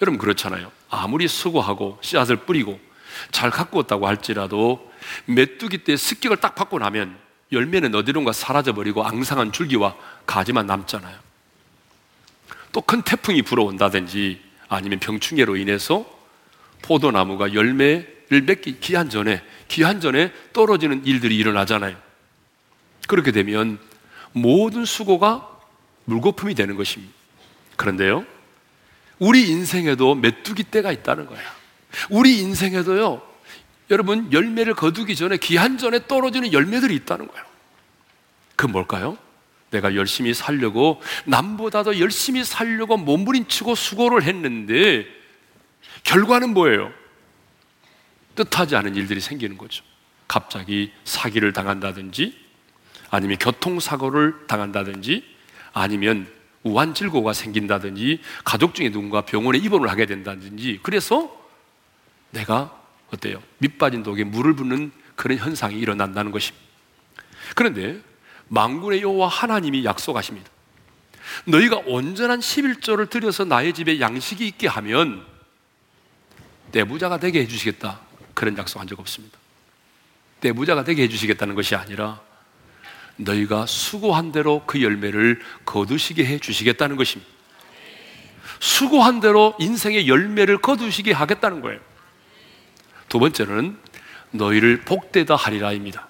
여러분 0.00 0.18
그렇잖아요. 0.18 0.70
아무리 0.88 1.26
수고하고 1.28 1.98
씨앗을 2.00 2.36
뿌리고 2.36 2.78
잘 3.30 3.50
가꾸었다고 3.50 4.06
할지라도 4.06 4.90
메뚜기 5.26 5.78
때 5.78 5.96
습격을 5.96 6.38
딱 6.38 6.54
받고 6.54 6.78
나면 6.78 7.25
열매는 7.52 7.94
어디론가 7.94 8.32
사라져버리고 8.32 9.04
앙상한 9.04 9.52
줄기와 9.52 9.94
가지만 10.26 10.66
남잖아요. 10.66 11.16
또 12.72 12.80
큰 12.82 13.02
태풍이 13.02 13.42
불어온다든지 13.42 14.40
아니면 14.68 14.98
병충해로 14.98 15.56
인해서 15.56 16.04
포도나무가 16.82 17.54
열매를 17.54 18.42
맺기 18.42 18.80
기한 18.80 19.08
전에 19.08 19.42
기한 19.68 20.00
전에 20.00 20.32
떨어지는 20.52 21.06
일들이 21.06 21.36
일어나잖아요. 21.38 21.96
그렇게 23.08 23.32
되면 23.32 23.78
모든 24.32 24.84
수고가 24.84 25.48
물거품이 26.04 26.54
되는 26.54 26.76
것입니다. 26.76 27.14
그런데요, 27.76 28.24
우리 29.18 29.48
인생에도 29.48 30.14
메뚜기 30.14 30.64
때가 30.64 30.92
있다는 30.92 31.26
거야. 31.26 31.40
우리 32.10 32.38
인생에도요, 32.40 33.22
여러분, 33.90 34.32
열매를 34.32 34.74
거두기 34.74 35.14
전에 35.14 35.36
기한 35.36 35.78
전에 35.78 36.06
떨어지는 36.06 36.52
열매들이 36.52 36.94
있다는 36.96 37.28
거예요. 37.28 37.44
그 38.56 38.66
뭘까요? 38.66 39.16
내가 39.70 39.94
열심히 39.94 40.34
살려고, 40.34 41.00
남보다 41.24 41.82
도 41.82 41.98
열심히 42.00 42.44
살려고 42.44 42.96
몸부림치고 42.96 43.74
수고를 43.74 44.22
했는데, 44.22 45.06
결과는 46.04 46.54
뭐예요? 46.54 46.92
뜻하지 48.34 48.76
않은 48.76 48.96
일들이 48.96 49.20
생기는 49.20 49.56
거죠. 49.56 49.84
갑자기 50.28 50.92
사기를 51.04 51.52
당한다든지, 51.52 52.36
아니면 53.10 53.38
교통사고를 53.38 54.46
당한다든지, 54.46 55.24
아니면 55.72 56.26
우한질고가 56.64 57.32
생긴다든지, 57.32 58.20
가족 58.44 58.74
중에 58.74 58.90
누군가 58.90 59.20
병원에 59.20 59.58
입원을 59.58 59.88
하게 59.88 60.06
된다든지, 60.06 60.80
그래서 60.82 61.30
내가 62.30 62.85
어때요? 63.16 63.42
밑빠진 63.58 64.02
독에 64.02 64.24
물을 64.24 64.54
붓는 64.54 64.92
그런 65.14 65.38
현상이 65.38 65.78
일어난다는 65.78 66.30
것입니다. 66.30 66.64
그런데 67.54 68.00
망군의 68.48 69.02
여호와 69.02 69.28
하나님이 69.28 69.84
약속하십니다. 69.84 70.48
너희가 71.46 71.82
온전한 71.86 72.40
11조를 72.40 73.10
들여서 73.10 73.44
나의 73.44 73.72
집에 73.72 74.00
양식이 74.00 74.46
있게 74.46 74.68
하면 74.68 75.24
내부자가 76.72 77.18
되게 77.18 77.40
해주시겠다. 77.40 78.00
그런 78.34 78.56
약속한 78.58 78.86
적 78.86 79.00
없습니다. 79.00 79.38
내부자가 80.40 80.84
되게 80.84 81.02
해주시겠다는 81.04 81.54
것이 81.54 81.74
아니라 81.74 82.20
너희가 83.16 83.66
수고한 83.66 84.30
대로 84.30 84.62
그 84.66 84.82
열매를 84.82 85.40
거두시게 85.64 86.24
해 86.24 86.38
주시겠다는 86.38 86.96
것입니다. 86.96 87.32
수고한 88.60 89.20
대로 89.20 89.54
인생의 89.58 90.06
열매를 90.08 90.58
거두시게 90.58 91.12
하겠다는 91.12 91.62
거예요. 91.62 91.80
두 93.08 93.18
번째는 93.18 93.76
너희를 94.30 94.82
복되다 94.82 95.36
하리라입니다. 95.36 96.08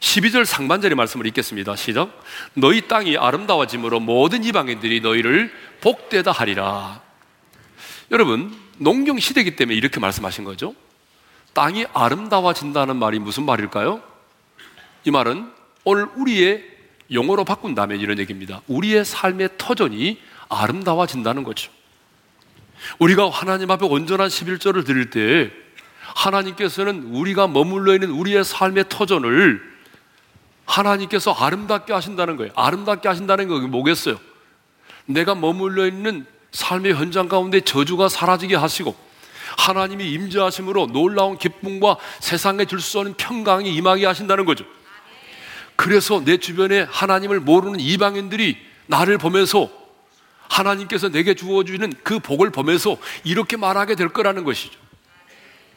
12절 0.00 0.44
상반절의 0.44 0.94
말씀을 0.96 1.26
읽겠습니다. 1.26 1.76
시작. 1.76 2.22
너희 2.54 2.86
땅이 2.86 3.16
아름다워짐으로 3.16 4.00
모든 4.00 4.44
이방인들이 4.44 5.00
너희를 5.00 5.52
복되다 5.80 6.32
하리라. 6.32 7.00
여러분, 8.10 8.54
농경 8.78 9.18
시대이기 9.18 9.56
때문에 9.56 9.76
이렇게 9.76 10.00
말씀하신 10.00 10.44
거죠. 10.44 10.74
땅이 11.54 11.86
아름다워진다는 11.92 12.96
말이 12.96 13.18
무슨 13.18 13.44
말일까요? 13.44 14.02
이 15.04 15.10
말은 15.10 15.50
오늘 15.84 16.06
우리의 16.16 16.64
용어로 17.12 17.44
바꾼다면 17.44 18.00
이런 18.00 18.18
얘기입니다. 18.18 18.60
우리의 18.66 19.04
삶의 19.04 19.50
터전이 19.56 20.20
아름다워진다는 20.48 21.44
거죠. 21.44 21.70
우리가 22.98 23.30
하나님 23.30 23.70
앞에 23.70 23.86
온전한 23.86 24.28
11절을 24.28 24.84
드릴 24.84 25.10
때 25.10 25.50
하나님께서는 26.16 27.10
우리가 27.12 27.46
머물러 27.46 27.92
있는 27.92 28.10
우리의 28.10 28.42
삶의 28.42 28.86
터전을 28.88 29.60
하나님께서 30.64 31.32
아름답게 31.32 31.92
하신다는 31.92 32.36
거예요. 32.36 32.52
아름답게 32.56 33.06
하신다는 33.06 33.48
게 33.48 33.66
뭐겠어요? 33.66 34.18
내가 35.04 35.34
머물러 35.34 35.86
있는 35.86 36.26
삶의 36.52 36.94
현장 36.94 37.28
가운데 37.28 37.60
저주가 37.60 38.08
사라지게 38.08 38.56
하시고 38.56 38.96
하나님이 39.58 40.10
임재하심으로 40.10 40.86
놀라운 40.88 41.38
기쁨과 41.38 41.98
세상에 42.20 42.64
줄 42.64 42.80
수 42.80 42.98
없는 42.98 43.14
평강이 43.14 43.72
임하게 43.74 44.06
하신다는 44.06 44.46
거죠. 44.46 44.64
그래서 45.76 46.22
내 46.24 46.38
주변에 46.38 46.86
하나님을 46.90 47.40
모르는 47.40 47.78
이방인들이 47.78 48.56
나를 48.86 49.18
보면서 49.18 49.68
하나님께서 50.48 51.10
내게 51.10 51.34
주어주는 51.34 51.92
그 52.02 52.18
복을 52.18 52.50
보면서 52.50 52.96
이렇게 53.22 53.56
말하게 53.56 53.94
될 53.94 54.08
거라는 54.08 54.44
것이죠. 54.44 54.85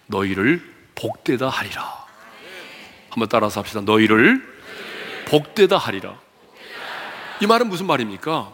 너희를 0.10 0.62
복되다 0.95 1.50
하리라. 1.50 2.06
한번 3.10 3.30
따라서 3.30 3.60
합시다. 3.60 3.82
너희를 3.82 4.45
복되다 5.28 5.78
하리라. 5.78 6.19
이 7.41 7.48
말은 7.48 7.69
무슨 7.69 7.88
말입니까? 7.88 8.54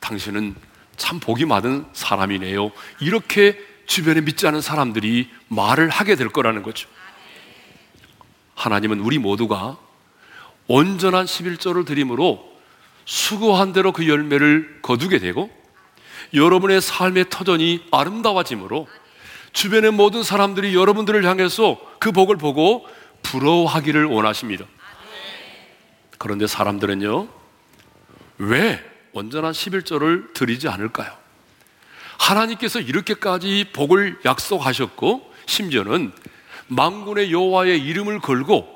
당신은 0.00 0.54
참 0.96 1.20
복이 1.20 1.44
많은 1.44 1.86
사람이네요. 1.92 2.72
이렇게 3.00 3.58
주변에 3.86 4.20
믿지 4.22 4.46
않은 4.46 4.60
사람들이 4.60 5.30
말을 5.48 5.88
하게 5.88 6.16
될 6.16 6.28
거라는 6.28 6.62
거죠. 6.62 6.88
하나님은 8.54 9.00
우리 9.00 9.18
모두가 9.18 9.78
온전한 10.66 11.26
11조를 11.26 11.86
드림으로 11.86 12.56
수고한 13.04 13.72
대로 13.72 13.92
그 13.92 14.08
열매를 14.08 14.80
거두게 14.82 15.18
되고 15.18 15.50
여러분의 16.34 16.80
삶의 16.80 17.26
터전이 17.30 17.86
아름다워짐으로 17.92 18.88
주변의 19.56 19.90
모든 19.90 20.22
사람들이 20.22 20.74
여러분들을 20.74 21.24
향해서 21.24 21.80
그 21.98 22.12
복을 22.12 22.36
보고 22.36 22.86
부러워하기를 23.22 24.04
원하십니다. 24.04 24.66
그런데 26.18 26.46
사람들은요, 26.46 27.26
왜 28.36 28.84
온전한 29.12 29.52
11조를 29.52 30.34
드리지 30.34 30.68
않을까요? 30.68 31.10
하나님께서 32.18 32.80
이렇게까지 32.80 33.70
복을 33.72 34.20
약속하셨고, 34.26 35.32
심지어는 35.46 36.12
망군의 36.66 37.32
여호와의 37.32 37.80
이름을 37.80 38.20
걸고 38.20 38.68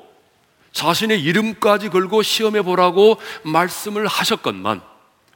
자신의 0.71 1.21
이름까지 1.21 1.89
걸고 1.89 2.23
시험해 2.23 2.63
보라고 2.63 3.21
말씀을 3.43 4.07
하셨건만 4.07 4.81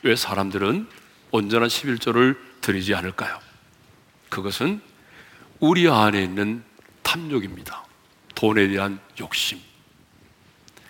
왜 0.01 0.15
사람들은 0.15 0.87
온전한 1.29 1.69
11조를 1.69 2.35
드리지 2.61 2.95
않을까요? 2.95 3.37
그것은 4.29 4.81
우리 5.59 5.89
안에 5.89 6.23
있는 6.23 6.63
탐욕입니다. 7.03 7.83
돈에 8.33 8.67
대한 8.67 8.99
욕심. 9.19 9.59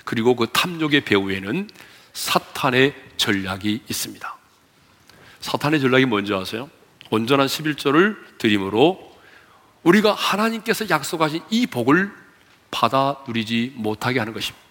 그리고 0.03 0.35
그 0.35 0.47
탐욕의 0.47 1.01
배후에는 1.01 1.69
사탄의 2.13 2.95
전략이 3.17 3.83
있습니다. 3.89 4.35
사탄의 5.41 5.79
전략이 5.79 6.05
뭔지 6.05 6.33
아세요? 6.33 6.69
온전한 7.11 7.47
11조를 7.47 8.17
드림으로 8.37 9.15
우리가 9.83 10.13
하나님께서 10.13 10.89
약속하신 10.89 11.43
이 11.49 11.67
복을 11.67 12.11
받아 12.71 13.17
누리지 13.27 13.73
못하게 13.75 14.19
하는 14.19 14.33
것입니다. 14.33 14.65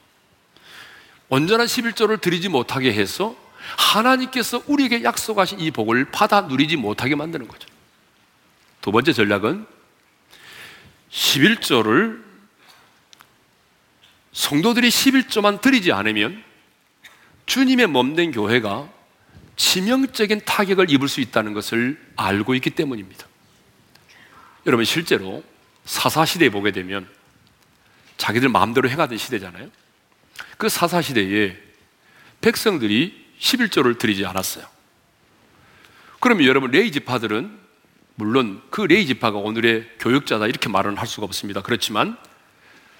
온전한 1.28 1.66
11조를 1.66 2.20
드리지 2.20 2.48
못하게 2.48 2.92
해서 2.92 3.36
하나님께서 3.76 4.62
우리에게 4.66 5.04
약속하신 5.04 5.60
이 5.60 5.70
복을 5.70 6.06
받아 6.06 6.42
누리지 6.42 6.76
못하게 6.76 7.14
만드는 7.14 7.48
거죠. 7.48 7.68
두 8.80 8.92
번째 8.92 9.12
전략은 9.12 9.66
11조를 11.14 12.22
성도들이 14.32 14.88
11조만 14.88 15.60
드리지 15.60 15.92
않으면 15.92 16.42
주님의 17.46 17.86
몸된 17.86 18.32
교회가 18.32 18.92
치명적인 19.56 20.40
타격을 20.44 20.90
입을 20.90 21.06
수 21.08 21.20
있다는 21.20 21.54
것을 21.54 22.00
알고 22.16 22.56
있기 22.56 22.70
때문입니다. 22.70 23.28
여러분 24.66 24.84
실제로 24.84 25.44
사사 25.84 26.24
시대에 26.24 26.48
보게 26.48 26.72
되면 26.72 27.08
자기들 28.16 28.48
마음대로 28.48 28.88
행하던 28.88 29.16
시대잖아요. 29.16 29.70
그 30.58 30.68
사사 30.68 31.00
시대에 31.00 31.56
백성들이 32.40 33.24
11조를 33.38 33.98
드리지 33.98 34.26
않았어요. 34.26 34.66
그러면 36.18 36.46
여러분 36.46 36.72
레위 36.72 36.90
지파들은 36.90 37.63
물론 38.16 38.62
그 38.70 38.82
레위 38.82 39.06
지파가 39.06 39.38
오늘의 39.38 39.88
교육자다 39.98 40.46
이렇게 40.46 40.68
말은 40.68 40.96
할 40.96 41.06
수가 41.06 41.24
없습니다. 41.26 41.62
그렇지만 41.62 42.16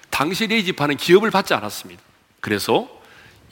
당시 0.09 0.47
레위 0.47 0.63
지파는 0.65 0.97
기업을 0.97 1.31
받지 1.31 1.53
않았습니다. 1.53 2.01
그래서 2.41 2.89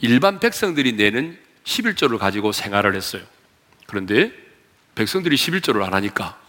일반 0.02 0.40
백성들이 0.40 0.94
내는 0.94 1.38
11조를 1.64 2.18
가지고 2.18 2.52
생활을 2.52 2.96
했어요. 2.96 3.24
그런데 3.88 4.32
백성들이 4.96 5.36
11조를 5.36 5.84
안 5.84 5.94
하니까 5.94 6.40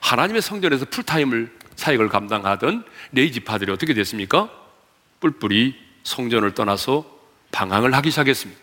하나님의 0.00 0.42
성전에서 0.42 0.84
full 0.86 1.12
time을 1.12 1.56
사역을 1.76 2.08
감당하던 2.08 2.84
레위 3.12 3.32
지파들이 3.32 3.72
어떻게 3.72 3.94
됐습니까? 3.94 4.50
뿔뿔이 5.20 5.74
성전을 6.04 6.54
떠나서 6.54 7.18
방황을 7.50 7.94
하기 7.94 8.10
시작했습니다. 8.10 8.60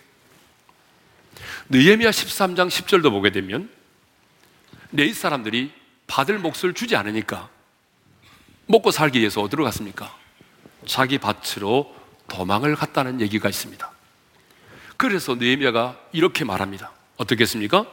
느헤미야 1.70 2.12
13장 2.12 2.70
10절도 2.70 3.10
보게 3.10 3.32
되면 3.32 3.70
레위 4.96 5.14
사람들이 5.14 5.72
받을 6.08 6.40
몫을 6.40 6.74
주지 6.74 6.96
않으니까 6.96 7.50
먹고 8.68 8.92
살기 8.92 9.20
위해서 9.20 9.42
어디로 9.42 9.64
갔습니까? 9.64 10.16
자기 10.86 11.18
밭으로 11.18 11.94
도망을 12.28 12.76
갔다는 12.76 13.22
얘기가 13.22 13.50
있습니다. 13.50 13.92
그래서 14.98 15.36
느헤미야가 15.36 16.00
이렇게 16.14 16.46
말합니다. 16.46 16.92
어떻게 17.18 17.44
했습니까? 17.44 17.86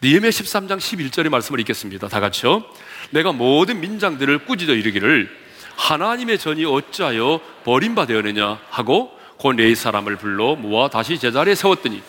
느헤미야 0.00 0.30
13장 0.30 0.78
11절의 0.78 1.28
말씀을 1.28 1.60
읽겠습니다. 1.60 2.08
다 2.08 2.20
같이요. 2.20 2.64
내가 3.10 3.32
모든 3.32 3.80
민장들을 3.80 4.46
꾸짖어 4.46 4.74
이르기를 4.74 5.28
하나님의 5.76 6.38
전이 6.38 6.64
어찌하여 6.64 7.40
버림받았느냐 7.64 8.60
하고 8.70 9.16
곧네 9.38 9.74
사람을 9.74 10.16
불러 10.16 10.56
모아 10.56 10.88
다시 10.88 11.18
제자리에 11.18 11.54
세웠더니 11.54 12.02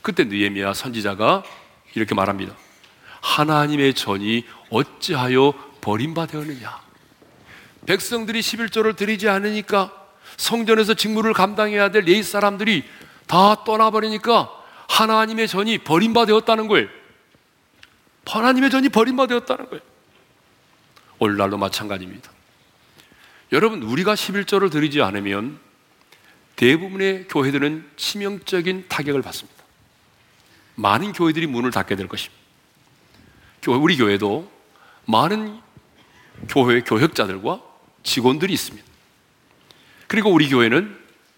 그때 0.00 0.24
느헤미야 0.24 0.72
선지자가 0.72 1.42
이렇게 1.94 2.14
말합니다. 2.14 2.54
하나님의 3.26 3.94
전이 3.94 4.44
어찌하여 4.70 5.52
버림받았느냐? 5.80 6.80
백성들이 7.84 8.40
11조를 8.40 8.96
드리지 8.96 9.28
않으니까 9.28 9.92
성전에서 10.36 10.94
직무를 10.94 11.32
감당해야 11.32 11.90
될 11.90 12.06
예의 12.06 12.22
사람들이 12.22 12.84
다 13.26 13.64
떠나버리니까 13.64 14.50
하나님의 14.88 15.48
전이 15.48 15.78
버림받았다는 15.78 16.68
거예요. 16.68 16.88
하나님의 18.26 18.70
전이 18.70 18.88
버림받았다는 18.90 19.70
거예요. 19.70 19.82
오늘날도 21.18 21.58
마찬가지입니다. 21.58 22.30
여러분, 23.52 23.82
우리가 23.82 24.14
11조를 24.14 24.70
드리지 24.70 25.02
않으면 25.02 25.58
대부분의 26.54 27.26
교회들은 27.28 27.90
치명적인 27.96 28.86
타격을 28.88 29.22
받습니다. 29.22 29.64
많은 30.76 31.12
교회들이 31.12 31.46
문을 31.46 31.70
닫게 31.70 31.96
될 31.96 32.06
것입니다. 32.08 32.45
우리 33.74 33.96
교회도 33.96 34.50
많은 35.06 35.60
교회 36.48 36.80
교역자들과 36.80 37.60
직원들이 38.02 38.52
있습니다. 38.52 38.86
그리고 40.06 40.30
우리 40.30 40.48
교회는 40.48 40.96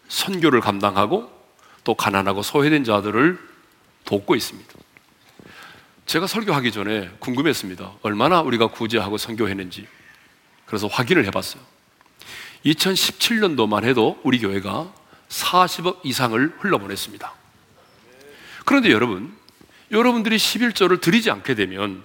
선교를 0.09 0.61
감당하고 0.61 1.31
또 1.85 1.95
가난하고 1.95 2.43
소외된 2.43 2.85
자들을 2.85 3.39
돕고 4.05 4.35
있습니다. 4.35 4.75
제가 6.07 6.27
설교하기 6.27 6.73
전에 6.73 7.11
궁금했습니다. 7.19 7.93
얼마나 8.03 8.41
우리가 8.41 8.69
구제하고 8.69 9.19
선교했는지. 9.19 9.87
그래서 10.65 10.87
확인을 10.87 11.27
해봤어요. 11.27 11.63
2017년도만 12.65 13.85
해도 13.85 14.19
우리 14.25 14.39
교회가 14.39 14.93
40억 15.29 16.01
이상을 16.05 16.57
흘러보냈습니다. 16.59 17.33
그런데 18.65 18.91
여러분, 18.91 19.35
여러분들이 19.91 20.37
11조를 20.37 21.01
드리지 21.01 21.31
않게 21.31 21.55
되면 21.55 22.05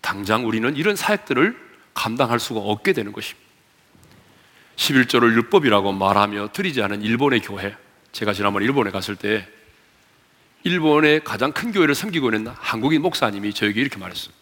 당장 0.00 0.46
우리는 0.46 0.76
이런 0.76 0.96
사역들을 0.96 1.70
감당할 1.94 2.40
수가 2.40 2.60
없게 2.60 2.92
되는 2.92 3.12
것입니다. 3.12 3.48
11조를 4.76 5.34
율법이라고 5.34 5.92
말하며 5.92 6.52
드리지 6.52 6.82
않은 6.82 7.02
일본의 7.02 7.40
교회, 7.40 7.76
제가 8.12 8.32
지난번 8.32 8.62
일본에 8.62 8.90
갔을 8.90 9.14
때 9.14 9.46
일본의 10.62 11.24
가장 11.24 11.52
큰 11.52 11.72
교회를 11.72 11.94
섬기고 11.94 12.32
있는 12.32 12.52
한국인 12.56 13.02
목사님이 13.02 13.52
저에게 13.52 13.80
이렇게 13.80 13.98
말했어요. 13.98 14.32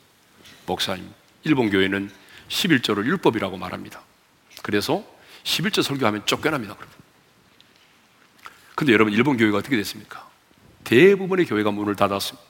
목사님, 0.67 1.09
일본 1.45 1.71
교회는 1.71 2.11
11조를 2.49 3.05
율법이라고 3.05 3.57
말합니다. 3.57 4.01
그래서 4.63 5.05
11조 5.45 5.83
설교하면 5.83 6.27
쫓겨납니다. 6.27 6.77
근데 8.75 8.93
여러분, 8.93 9.13
일본 9.13 9.37
교회가 9.37 9.59
어떻게 9.59 9.77
됐습니까? 9.77 10.29
대부분의 10.85 11.47
교회가 11.47 11.71
문을 11.71 11.97
닫았습니다. 11.97 12.47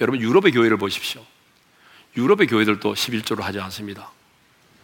여러분, 0.00 0.20
유럽의 0.20 0.52
교회를 0.52 0.76
보십시오. 0.76 1.24
유럽의 2.16 2.46
교회들도 2.46 2.94
11조를 2.94 3.42
하지 3.42 3.60
않습니다. 3.60 4.10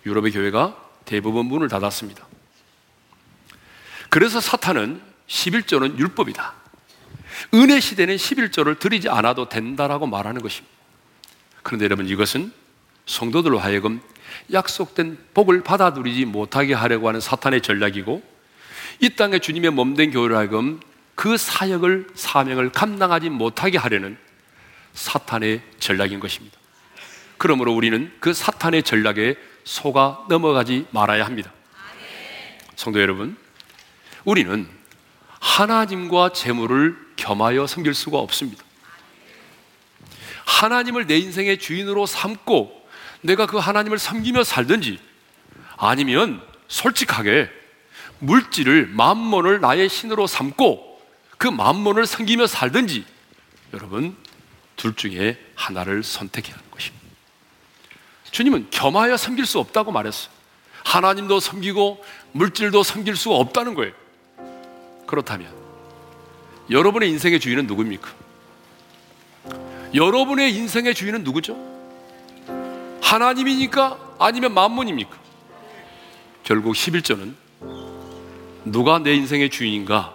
유럽의 0.06 0.32
교회가 0.32 0.76
대부분 1.04 1.46
문을 1.46 1.68
닫았습니다. 1.68 2.26
그래서 4.08 4.40
사탄은 4.40 5.00
11조는 5.28 5.98
율법이다. 5.98 6.54
은혜 7.54 7.80
시대는 7.80 8.16
11조를 8.16 8.78
드리지 8.78 9.08
않아도 9.08 9.48
된다라고 9.48 10.06
말하는 10.06 10.42
것입니다. 10.42 10.74
그런데 11.62 11.84
여러분 11.84 12.08
이것은 12.08 12.52
성도들로 13.06 13.58
하여금 13.58 14.00
약속된 14.52 15.18
복을 15.34 15.62
받아들이지 15.62 16.24
못하게 16.24 16.74
하려고 16.74 17.08
하는 17.08 17.20
사탄의 17.20 17.62
전략이고 17.62 18.22
이 19.00 19.10
땅에 19.10 19.38
주님의 19.38 19.70
몸된 19.70 20.10
교회를 20.10 20.36
하여금 20.36 20.80
그 21.14 21.36
사역을 21.36 22.08
사명을 22.14 22.72
감당하지 22.72 23.30
못하게 23.30 23.78
하려는 23.78 24.16
사탄의 24.92 25.62
전략인 25.78 26.20
것입니다. 26.20 26.59
그러므로 27.40 27.72
우리는 27.72 28.12
그 28.20 28.34
사탄의 28.34 28.82
전략에 28.82 29.34
속아 29.64 30.26
넘어가지 30.28 30.86
말아야 30.90 31.24
합니다. 31.24 31.50
성도 32.76 33.00
여러분, 33.00 33.34
우리는 34.26 34.68
하나님과 35.38 36.34
재물을 36.34 36.94
겸하여 37.16 37.66
섬길 37.66 37.94
수가 37.94 38.18
없습니다. 38.18 38.62
하나님을 40.44 41.06
내 41.06 41.16
인생의 41.16 41.58
주인으로 41.58 42.04
삼고 42.04 42.86
내가 43.22 43.46
그 43.46 43.56
하나님을 43.56 43.98
섬기며 43.98 44.44
살든지 44.44 45.00
아니면 45.78 46.42
솔직하게 46.68 47.48
물질을 48.18 48.88
만몬을 48.88 49.62
나의 49.62 49.88
신으로 49.88 50.26
삼고 50.26 51.00
그 51.38 51.46
만몬을 51.48 52.04
섬기며 52.04 52.46
살든지 52.48 53.06
여러분 53.72 54.14
둘 54.76 54.94
중에 54.94 55.42
하나를 55.54 56.02
선택해야 56.02 56.54
하는 56.54 56.70
것입니다. 56.70 56.99
주님은 58.30 58.68
겸하여 58.70 59.16
섬길 59.16 59.46
수 59.46 59.58
없다고 59.58 59.92
말했어요. 59.92 60.32
하나님도 60.84 61.40
섬기고 61.40 62.02
물질도 62.32 62.82
섬길 62.82 63.16
수가 63.16 63.36
없다는 63.36 63.74
거예요. 63.74 63.92
그렇다면 65.06 65.52
여러분의 66.70 67.10
인생의 67.10 67.40
주인은 67.40 67.66
누구입니까? 67.66 68.10
여러분의 69.94 70.54
인생의 70.54 70.94
주인은 70.94 71.24
누구죠? 71.24 71.56
하나님이니까 73.02 73.98
아니면 74.20 74.54
만문입니까? 74.54 75.18
결국 76.44 76.74
11조는 76.74 77.34
누가 78.64 78.98
내 78.98 79.14
인생의 79.14 79.50
주인인가 79.50 80.14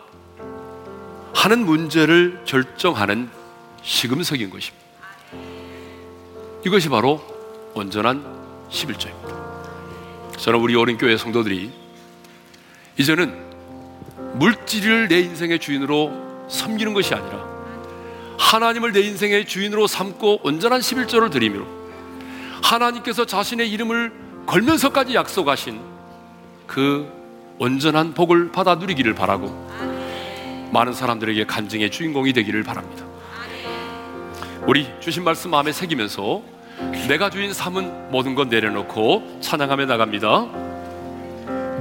하는 1.33 1.65
문제를 1.65 2.41
결정하는 2.45 3.29
시금석인 3.83 4.49
것입니다. 4.49 4.85
이것이 6.65 6.89
바로 6.89 7.34
온전한 7.75 8.23
11조입니다. 8.71 10.37
저는 10.37 10.59
우리 10.59 10.75
어린교회 10.75 11.17
성도들이 11.17 11.71
이제는 12.97 13.45
물질을 14.35 15.09
내 15.09 15.19
인생의 15.19 15.59
주인으로 15.59 16.47
섬기는 16.49 16.93
것이 16.93 17.13
아니라 17.13 17.43
하나님을 18.37 18.93
내 18.93 19.01
인생의 19.01 19.45
주인으로 19.45 19.87
삼고 19.87 20.41
온전한 20.43 20.79
11조를 20.79 21.29
드리며 21.29 21.65
하나님께서 22.63 23.25
자신의 23.25 23.69
이름을 23.69 24.13
걸면서까지 24.45 25.13
약속하신 25.13 25.81
그 26.67 27.11
온전한 27.59 28.13
복을 28.13 28.53
받아 28.53 28.75
누리기를 28.75 29.15
바라고 29.15 29.49
많은 30.71 30.93
사람들에게 30.93 31.45
간증의 31.45 31.91
주인공이 31.91 32.31
되기를 32.31 32.63
바랍니다. 32.63 33.05
우리 34.65 34.87
주신 35.01 35.23
말씀 35.23 35.51
마음에 35.51 35.71
새기면서 35.73 36.54
내가 37.07 37.29
주인 37.29 37.53
삼은 37.53 38.09
모든 38.11 38.35
것 38.35 38.47
내려놓고 38.47 39.39
찬양하며 39.41 39.85
나갑니다. 39.85 40.45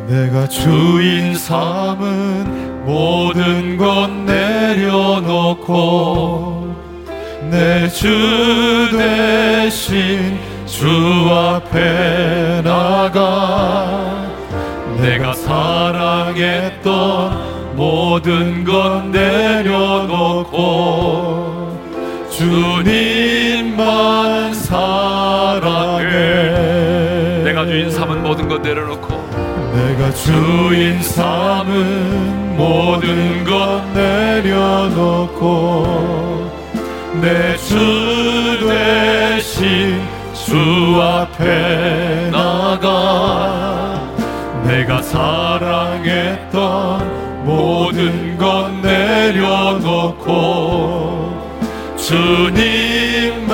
내가 0.07 0.47
주인 0.49 1.35
삼은 1.35 2.85
모든 2.85 3.77
것 3.77 4.09
내려놓고 4.11 5.65
내 7.51 7.89
주 7.89 8.89
대신 8.93 10.39
주 10.67 10.87
앞에 11.31 12.63
나가 12.65 14.27
내가 15.01 15.33
사랑했던 15.35 16.85
모든 17.77 18.65
것 18.65 19.05
내려놓고 19.07 20.55
주님 22.31 23.44
만 23.77 24.55
사랑해 24.55 26.13
내가 27.45 27.65
주인 27.67 27.91
삼은 27.91 28.23
모든 28.23 28.49
것 28.49 28.63
내려놓고 28.63 29.09
내가 29.75 30.11
주인 30.13 31.03
삼은 31.03 32.57
모든 32.57 33.45
것 33.45 33.83
내려놓고 33.95 35.45
내 37.21 37.57
주 37.57 37.75
대신 38.69 40.03
주주 40.35 41.01
앞에 41.03 42.29
나가 42.31 44.01
내가 44.65 45.01
사랑했던 45.03 46.53
모든 47.45 48.37
것 48.39 48.71
내려놓고 48.83 50.25
주님만 52.07 53.49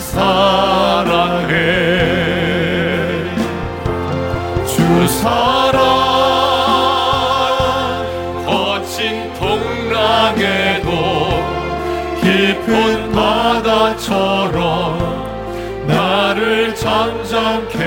사랑해. 0.00 1.54
주 4.66 5.06
사랑 5.06 5.82
거친 8.46 9.30
동랑에도 9.34 10.88
깊은 12.22 13.12
바다처럼 13.12 14.56
나를 15.86 16.74
잠잠케 16.74 17.78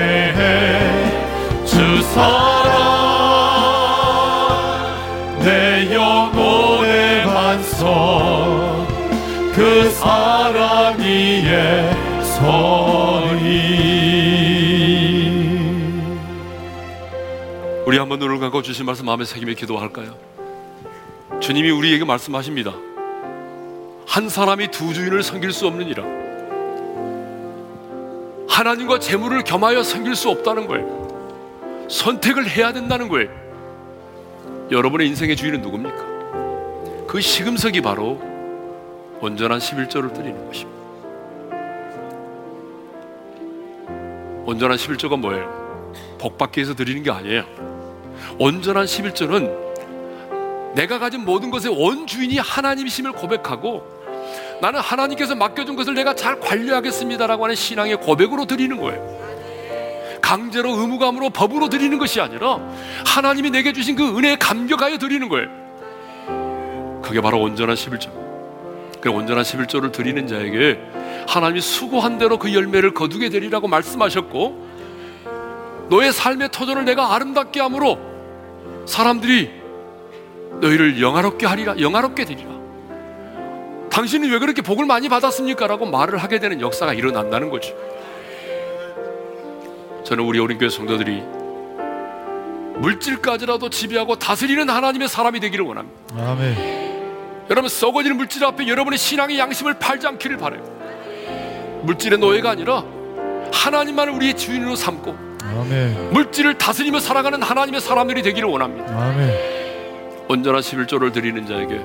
해주 1.66 2.00
사랑 2.14 2.59
사랑 10.00 10.98
위에 10.98 11.92
서리 12.22 13.60
우리 17.84 17.98
한번 17.98 18.18
눈을 18.18 18.38
감고 18.38 18.62
주신 18.62 18.86
말씀 18.86 19.04
마음에 19.04 19.26
새기며 19.26 19.52
기도할까요? 19.52 20.16
주님이 21.40 21.70
우리에게 21.70 22.06
말씀하십니다. 22.06 22.72
한 24.06 24.30
사람이 24.30 24.68
두 24.68 24.94
주인을 24.94 25.22
섬길 25.22 25.52
수 25.52 25.66
없느니라. 25.66 26.02
하나님과 28.48 29.00
재물을 29.00 29.44
겸하여 29.44 29.82
섬길 29.82 30.16
수 30.16 30.30
없다는 30.30 30.66
거예요. 30.66 31.86
선택을 31.90 32.48
해야 32.48 32.72
된다는 32.72 33.08
거예요. 33.08 33.28
여러분의 34.70 35.08
인생의 35.08 35.36
주인은 35.36 35.60
누굽니까? 35.60 37.06
그 37.06 37.20
시금석이 37.20 37.82
바로 37.82 38.29
온전한 39.20 39.58
11조를 39.58 40.14
드리는 40.14 40.46
것입니다. 40.46 40.80
온전한 44.46 44.76
11조가 44.78 45.18
뭐예요? 45.18 45.92
복 46.18 46.38
받기 46.38 46.60
위해서 46.60 46.74
드리는 46.74 47.02
게 47.02 47.10
아니에요. 47.10 47.44
온전한 48.38 48.86
11조는 48.86 50.74
내가 50.74 50.98
가진 50.98 51.24
모든 51.24 51.50
것의 51.50 51.68
원주인이 51.68 52.38
하나님이심을 52.38 53.12
고백하고 53.12 54.00
나는 54.60 54.80
하나님께서 54.80 55.34
맡겨준 55.34 55.76
것을 55.76 55.94
내가 55.94 56.14
잘 56.14 56.38
관리하겠습니다라고 56.40 57.44
하는 57.44 57.54
신앙의 57.54 57.96
고백으로 57.96 58.46
드리는 58.46 58.76
거예요. 58.76 59.20
강제로 60.20 60.70
의무감으로 60.78 61.30
법으로 61.30 61.68
드리는 61.68 61.98
것이 61.98 62.20
아니라 62.20 62.58
하나님이 63.04 63.50
내게 63.50 63.72
주신 63.72 63.96
그 63.96 64.16
은혜에 64.16 64.36
감격하여 64.36 64.98
드리는 64.98 65.28
거예요. 65.28 65.48
그게 67.02 67.20
바로 67.20 67.40
온전한 67.40 67.74
11조. 67.74 68.29
그 69.00 69.10
온전한 69.10 69.44
11조를 69.44 69.92
드리는 69.92 70.26
자에게 70.26 70.78
하나님이 71.28 71.60
수고한 71.60 72.18
대로 72.18 72.38
그 72.38 72.52
열매를 72.54 72.92
거두게 72.94 73.28
되리라고 73.28 73.68
말씀하셨고 73.68 74.68
너의 75.88 76.12
삶의 76.12 76.50
터전을 76.52 76.84
내가 76.84 77.14
아름답게 77.14 77.60
함으로 77.60 77.98
사람들이 78.86 79.50
너희를 80.60 81.00
영화롭게 81.00 81.46
하리라 81.46 81.78
영화롭게 81.78 82.24
되리라. 82.24 82.50
당신은 83.90 84.30
왜 84.30 84.38
그렇게 84.38 84.62
복을 84.62 84.86
많이 84.86 85.08
받았습니까? 85.08 85.66
라고 85.66 85.84
말을 85.86 86.18
하게 86.18 86.38
되는 86.38 86.60
역사가 86.60 86.94
일어난다는 86.94 87.50
거죠. 87.50 87.74
저는 90.04 90.24
우리 90.24 90.38
어린교회 90.38 90.68
성도들이 90.68 91.22
물질까지라도 92.78 93.68
지배하고 93.68 94.16
다스리는 94.16 94.68
하나님의 94.68 95.08
사람이 95.08 95.40
되기를 95.40 95.64
원합니다. 95.64 96.14
아멘 96.16 96.89
여러분 97.50 97.68
썩어지는 97.68 98.16
물질 98.16 98.44
앞에 98.44 98.68
여러분의 98.68 98.96
신앙의 98.96 99.38
양심을 99.38 99.74
팔지 99.74 100.06
않기를 100.06 100.36
바라요. 100.36 100.62
물질의 101.82 102.18
노예가 102.20 102.50
아니라 102.50 102.84
하나님만을 103.52 104.12
우리의 104.14 104.36
주인으로 104.36 104.76
삼고 104.76 105.16
아멘. 105.42 106.10
물질을 106.12 106.58
다스리며 106.58 107.00
살아가는 107.00 107.42
하나님의 107.42 107.80
사람들이 107.80 108.22
되기를 108.22 108.48
원합니다. 108.48 108.96
아멘. 108.96 110.26
온전한 110.28 110.60
11조를 110.60 111.12
드리는 111.12 111.44
자에게 111.44 111.80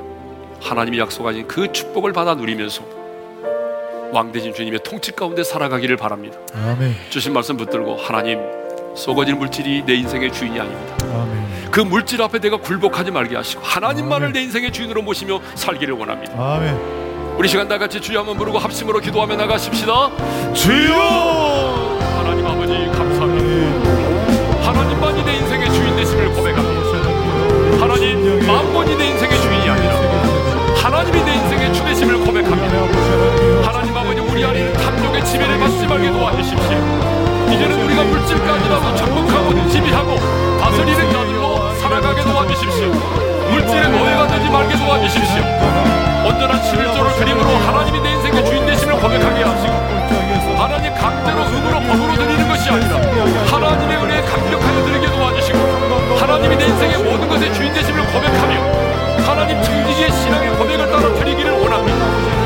하나님이 0.62 1.00
약속하신 1.00 1.48
그 1.48 1.72
축복을 1.72 2.14
받아 2.14 2.36
누리면서 2.36 2.84
왕 4.12 4.32
대신 4.32 4.54
주님의 4.54 4.82
통치 4.84 5.12
가운데 5.12 5.44
살아가기를 5.44 5.98
바랍니다. 5.98 6.38
아멘. 6.54 6.94
주신 7.10 7.34
말씀 7.34 7.58
붙들고 7.58 7.96
하나님 7.96 8.40
썩어질 8.96 9.36
물질이 9.36 9.84
내 9.86 9.96
인생의 9.96 10.32
주인이 10.32 10.60
아닙니다. 10.60 10.96
아멘 11.04 11.46
그 11.72 11.82
물질 11.82 12.22
앞에 12.22 12.40
내가 12.40 12.58
굴복하지 12.58 13.12
말게 13.12 13.36
하시고 13.36 13.62
하나님만을 13.64 14.32
내 14.32 14.42
인생의 14.44 14.72
주인으로 14.72 15.02
모시며 15.02 15.42
살기를 15.56 15.94
원합니다. 15.96 16.34
아멘 16.38 17.36
우리 17.38 17.50
시간 17.50 17.68
다 17.68 17.78
같이 17.78 18.00
주여 18.00 18.20
한번 18.20 18.38
부르고 18.38 18.58
합심으로 18.58 19.00
기도하며 19.00 19.36
나가십시다. 19.36 20.10
주여 20.54 22.00
하나님 22.18 22.46
아버지 22.46 22.74
감사합니다. 22.98 24.66
하나님만이 24.66 25.26
내 25.26 25.34
인생의 25.38 25.72
주인 25.74 25.96
되심을 25.98 26.34
고백합니다. 26.34 26.86
하나님 27.82 28.48
만번이 28.48 28.96
내 28.96 29.08
인생의 29.10 29.42
주인이 29.42 29.70
아니라 29.70 29.96
하나님이 30.78 31.24
내 31.26 31.34
인생의 31.36 31.74
주 31.74 31.84
되심을 31.84 32.20
고백합니다. 32.20 33.68
하나님 33.68 33.98
아버지 33.98 34.22
우리 34.22 34.46
안에 34.46 34.72
탐욕의 34.74 35.26
지배를 35.26 35.60
받지 35.60 35.86
말게 35.86 36.10
도와주십시오. 36.12 37.25
이제는 37.52 37.82
우리가 37.84 38.04
물질까지라도 38.04 38.96
정복하고 38.96 39.70
지배하고 39.70 40.16
다스리는 40.60 41.12
자들로 41.12 41.74
살아가게 41.80 42.24
도와주십시오. 42.24 42.90
물질의 43.52 43.90
노예가 43.90 44.28
되지 44.28 44.50
말게 44.50 44.78
도와주십시오. 44.78 45.44
온전한 46.26 46.60
11조를 46.60 47.16
드림으로 47.18 47.50
하나님이 47.50 48.02
내 48.02 48.12
인생의 48.12 48.46
주인 48.46 48.66
되심을 48.66 48.96
고백하게 49.00 49.44
하시고 49.44 50.56
하나님 50.58 50.94
강제로 50.96 51.44
의무로 51.44 51.80
법으로 51.82 52.14
드리는 52.16 52.48
것이 52.48 52.70
아니라 52.70 52.98
하나님의 53.52 53.98
은혜에 53.98 54.22
감격하여 54.22 54.86
드리게 54.86 55.08
도와주시고 55.12 55.58
하나님이 56.20 56.58
내 56.58 56.66
인생의 56.66 56.98
모든 56.98 57.28
것의 57.30 57.54
주인 57.54 57.72
되심을 57.74 58.06
고백하며 58.08 58.86
하나님 59.24 59.62
청지기의 59.62 60.12
신앙의 60.12 60.56
고백을 60.58 60.92
따라 60.92 61.14
드리기를 61.14 61.52
원합니다. 61.52 62.06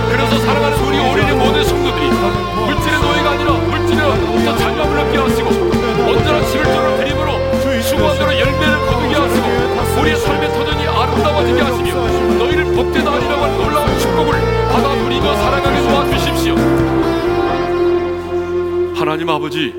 그래서 0.10 0.38
사랑하는 0.40 0.78
우리 0.80 1.00
어린이 1.00 1.32
모든 1.32 1.64
성도들이 1.64 2.10
물질의 2.10 3.00
노예가 3.00 3.32
아니라 3.32 3.52
자유함을 4.00 5.00
얻게 5.00 5.18
하시고 5.18 5.50
온전한 5.50 6.42
11조를 6.44 6.98
드림으로 6.98 7.82
수고한 7.82 8.18
대로 8.18 8.40
열매를 8.40 8.78
거두게 8.88 9.16
하시고 9.16 10.00
우리의 10.00 10.16
삶의 10.16 10.50
터전이 10.50 10.88
아름다워지게 10.88 11.62
하시며 11.62 12.38
너희를 12.38 12.64
복되다 12.66 13.12
하리라고 13.12 13.44
하는 13.44 13.58
놀라운 13.58 14.00
축복을 14.00 14.32
받아 14.70 14.96
누리며 14.96 15.36
살아가게 15.36 15.82
도와주십시오. 15.82 16.56
하나님 18.96 19.30
아버지, 19.30 19.74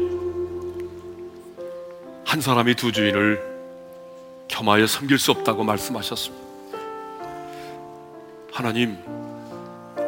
한 2.25 2.41
사람이 2.41 2.75
두 2.75 2.93
주인을 2.93 3.43
겸하여 4.49 4.87
섬길 4.87 5.19
수 5.19 5.31
없다고 5.31 5.65
말씀하셨습니다. 5.65 6.45
하나님, 8.53 8.99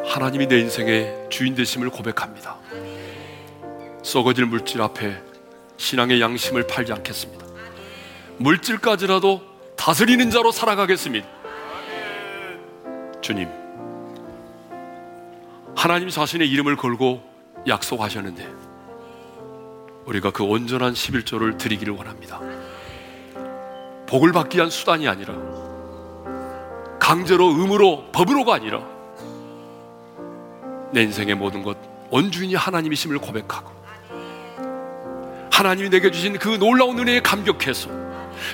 하나님이 0.05 0.47
내 0.47 0.59
인생의 0.59 1.27
주인 1.29 1.55
되심을 1.55 1.89
고백합니다. 1.89 2.57
썩어질 4.03 4.45
물질 4.45 4.81
앞에 4.81 5.21
신앙의 5.77 6.21
양심을 6.21 6.67
팔지 6.67 6.91
않겠습니다. 6.91 7.45
물질까지라도 8.37 9.41
다스리는 9.77 10.29
자로 10.29 10.51
살아가겠습니다. 10.51 11.27
주님, 13.21 13.47
하나님 15.75 16.09
자신의 16.09 16.49
이름을 16.49 16.75
걸고 16.75 17.23
약속하셨는데 17.65 18.47
우리가 20.05 20.31
그 20.31 20.43
온전한 20.43 20.93
11조를 20.93 21.57
드리기를 21.57 21.93
원합니다. 21.93 22.41
복을 24.05 24.33
받기 24.33 24.57
위한 24.57 24.69
수단이 24.69 25.07
아니라 25.07 25.33
강제로 26.99 27.47
의무로 27.47 28.11
법으로가 28.11 28.53
아니라 28.53 28.85
내 30.91 31.01
인생의 31.03 31.35
모든 31.35 31.63
것 31.63 31.77
원주인이 32.11 32.53
하나님이심을 32.53 33.17
고백하고 33.19 33.82
하나님이 35.53 35.91
내게 35.91 36.09
주신 36.09 36.39
그 36.39 36.57
놀라운 36.57 36.97
은혜에 36.97 37.21
감격해서 37.21 37.87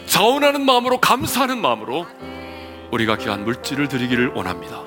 자원하는 0.06 0.66
마음으로 0.66 0.98
감사하는 1.00 1.58
마음으로 1.62 2.06
우리가 2.92 3.16
귀한 3.16 3.46
물질을 3.46 3.88
드리기를 3.88 4.34
원합니다. 4.36 4.82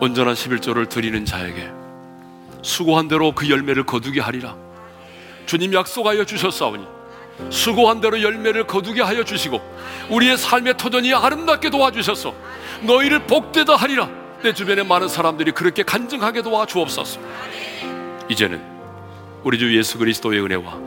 온전한 0.00 0.32
11조를 0.32 0.88
드리는 0.88 1.22
자에게 1.26 1.70
수고한 2.62 3.08
대로 3.08 3.32
그 3.32 3.50
열매를 3.50 3.84
거두게 3.84 4.22
하리라. 4.22 4.56
주님 5.44 5.74
약속하여 5.74 6.24
주셨사오니 6.24 6.86
수고한 7.50 8.00
대로 8.00 8.22
열매를 8.22 8.66
거두게 8.66 9.02
하여 9.02 9.24
주시고 9.24 9.60
우리의 10.08 10.38
삶의 10.38 10.78
터전이 10.78 11.12
아름답게 11.12 11.68
도와주셔서 11.68 12.34
너희를 12.84 13.26
복되다 13.26 13.76
하리라. 13.76 14.08
내 14.42 14.54
주변에 14.54 14.82
많은 14.82 15.08
사람들이 15.08 15.52
그렇게 15.52 15.82
간증하게 15.82 16.40
도와 16.40 16.64
주옵소서. 16.64 17.20
이제는 18.30 18.77
우리 19.44 19.58
주 19.58 19.76
예수 19.76 19.98
그리스도의 19.98 20.40
은혜와 20.40 20.78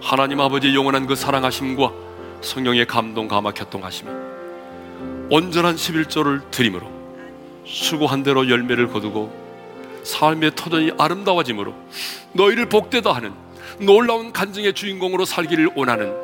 하나님 0.00 0.40
아버지의 0.40 0.74
영원한 0.74 1.06
그 1.06 1.16
사랑하심과 1.16 1.92
성령의 2.40 2.86
감동 2.86 3.28
감화 3.28 3.52
교통하심이 3.52 4.10
온전한 5.30 5.76
11조를 5.76 6.50
드림으로 6.50 6.86
수고한 7.66 8.22
대로 8.22 8.48
열매를 8.48 8.88
거두고 8.88 9.48
삶의 10.04 10.52
터전이 10.54 10.92
아름다워짐으로 10.98 11.74
너희를 12.32 12.68
복되다 12.68 13.12
하는 13.12 13.32
놀라운 13.80 14.32
간증의 14.32 14.72
주인공으로 14.72 15.24
살기를 15.24 15.70
원하는 15.74 16.14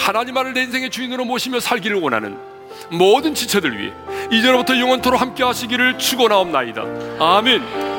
하나님만을 0.00 0.52
내 0.52 0.62
인생의 0.62 0.90
주인으로 0.90 1.24
모시며 1.24 1.60
살기를 1.60 2.00
원하는 2.00 2.36
모든 2.90 3.34
지체들 3.34 3.78
위해 3.78 3.92
이제로부터 4.30 4.78
영원토로 4.78 5.16
함께 5.16 5.42
하시기를 5.42 5.98
축원하옵나이다. 5.98 6.84
아멘. 7.18 7.97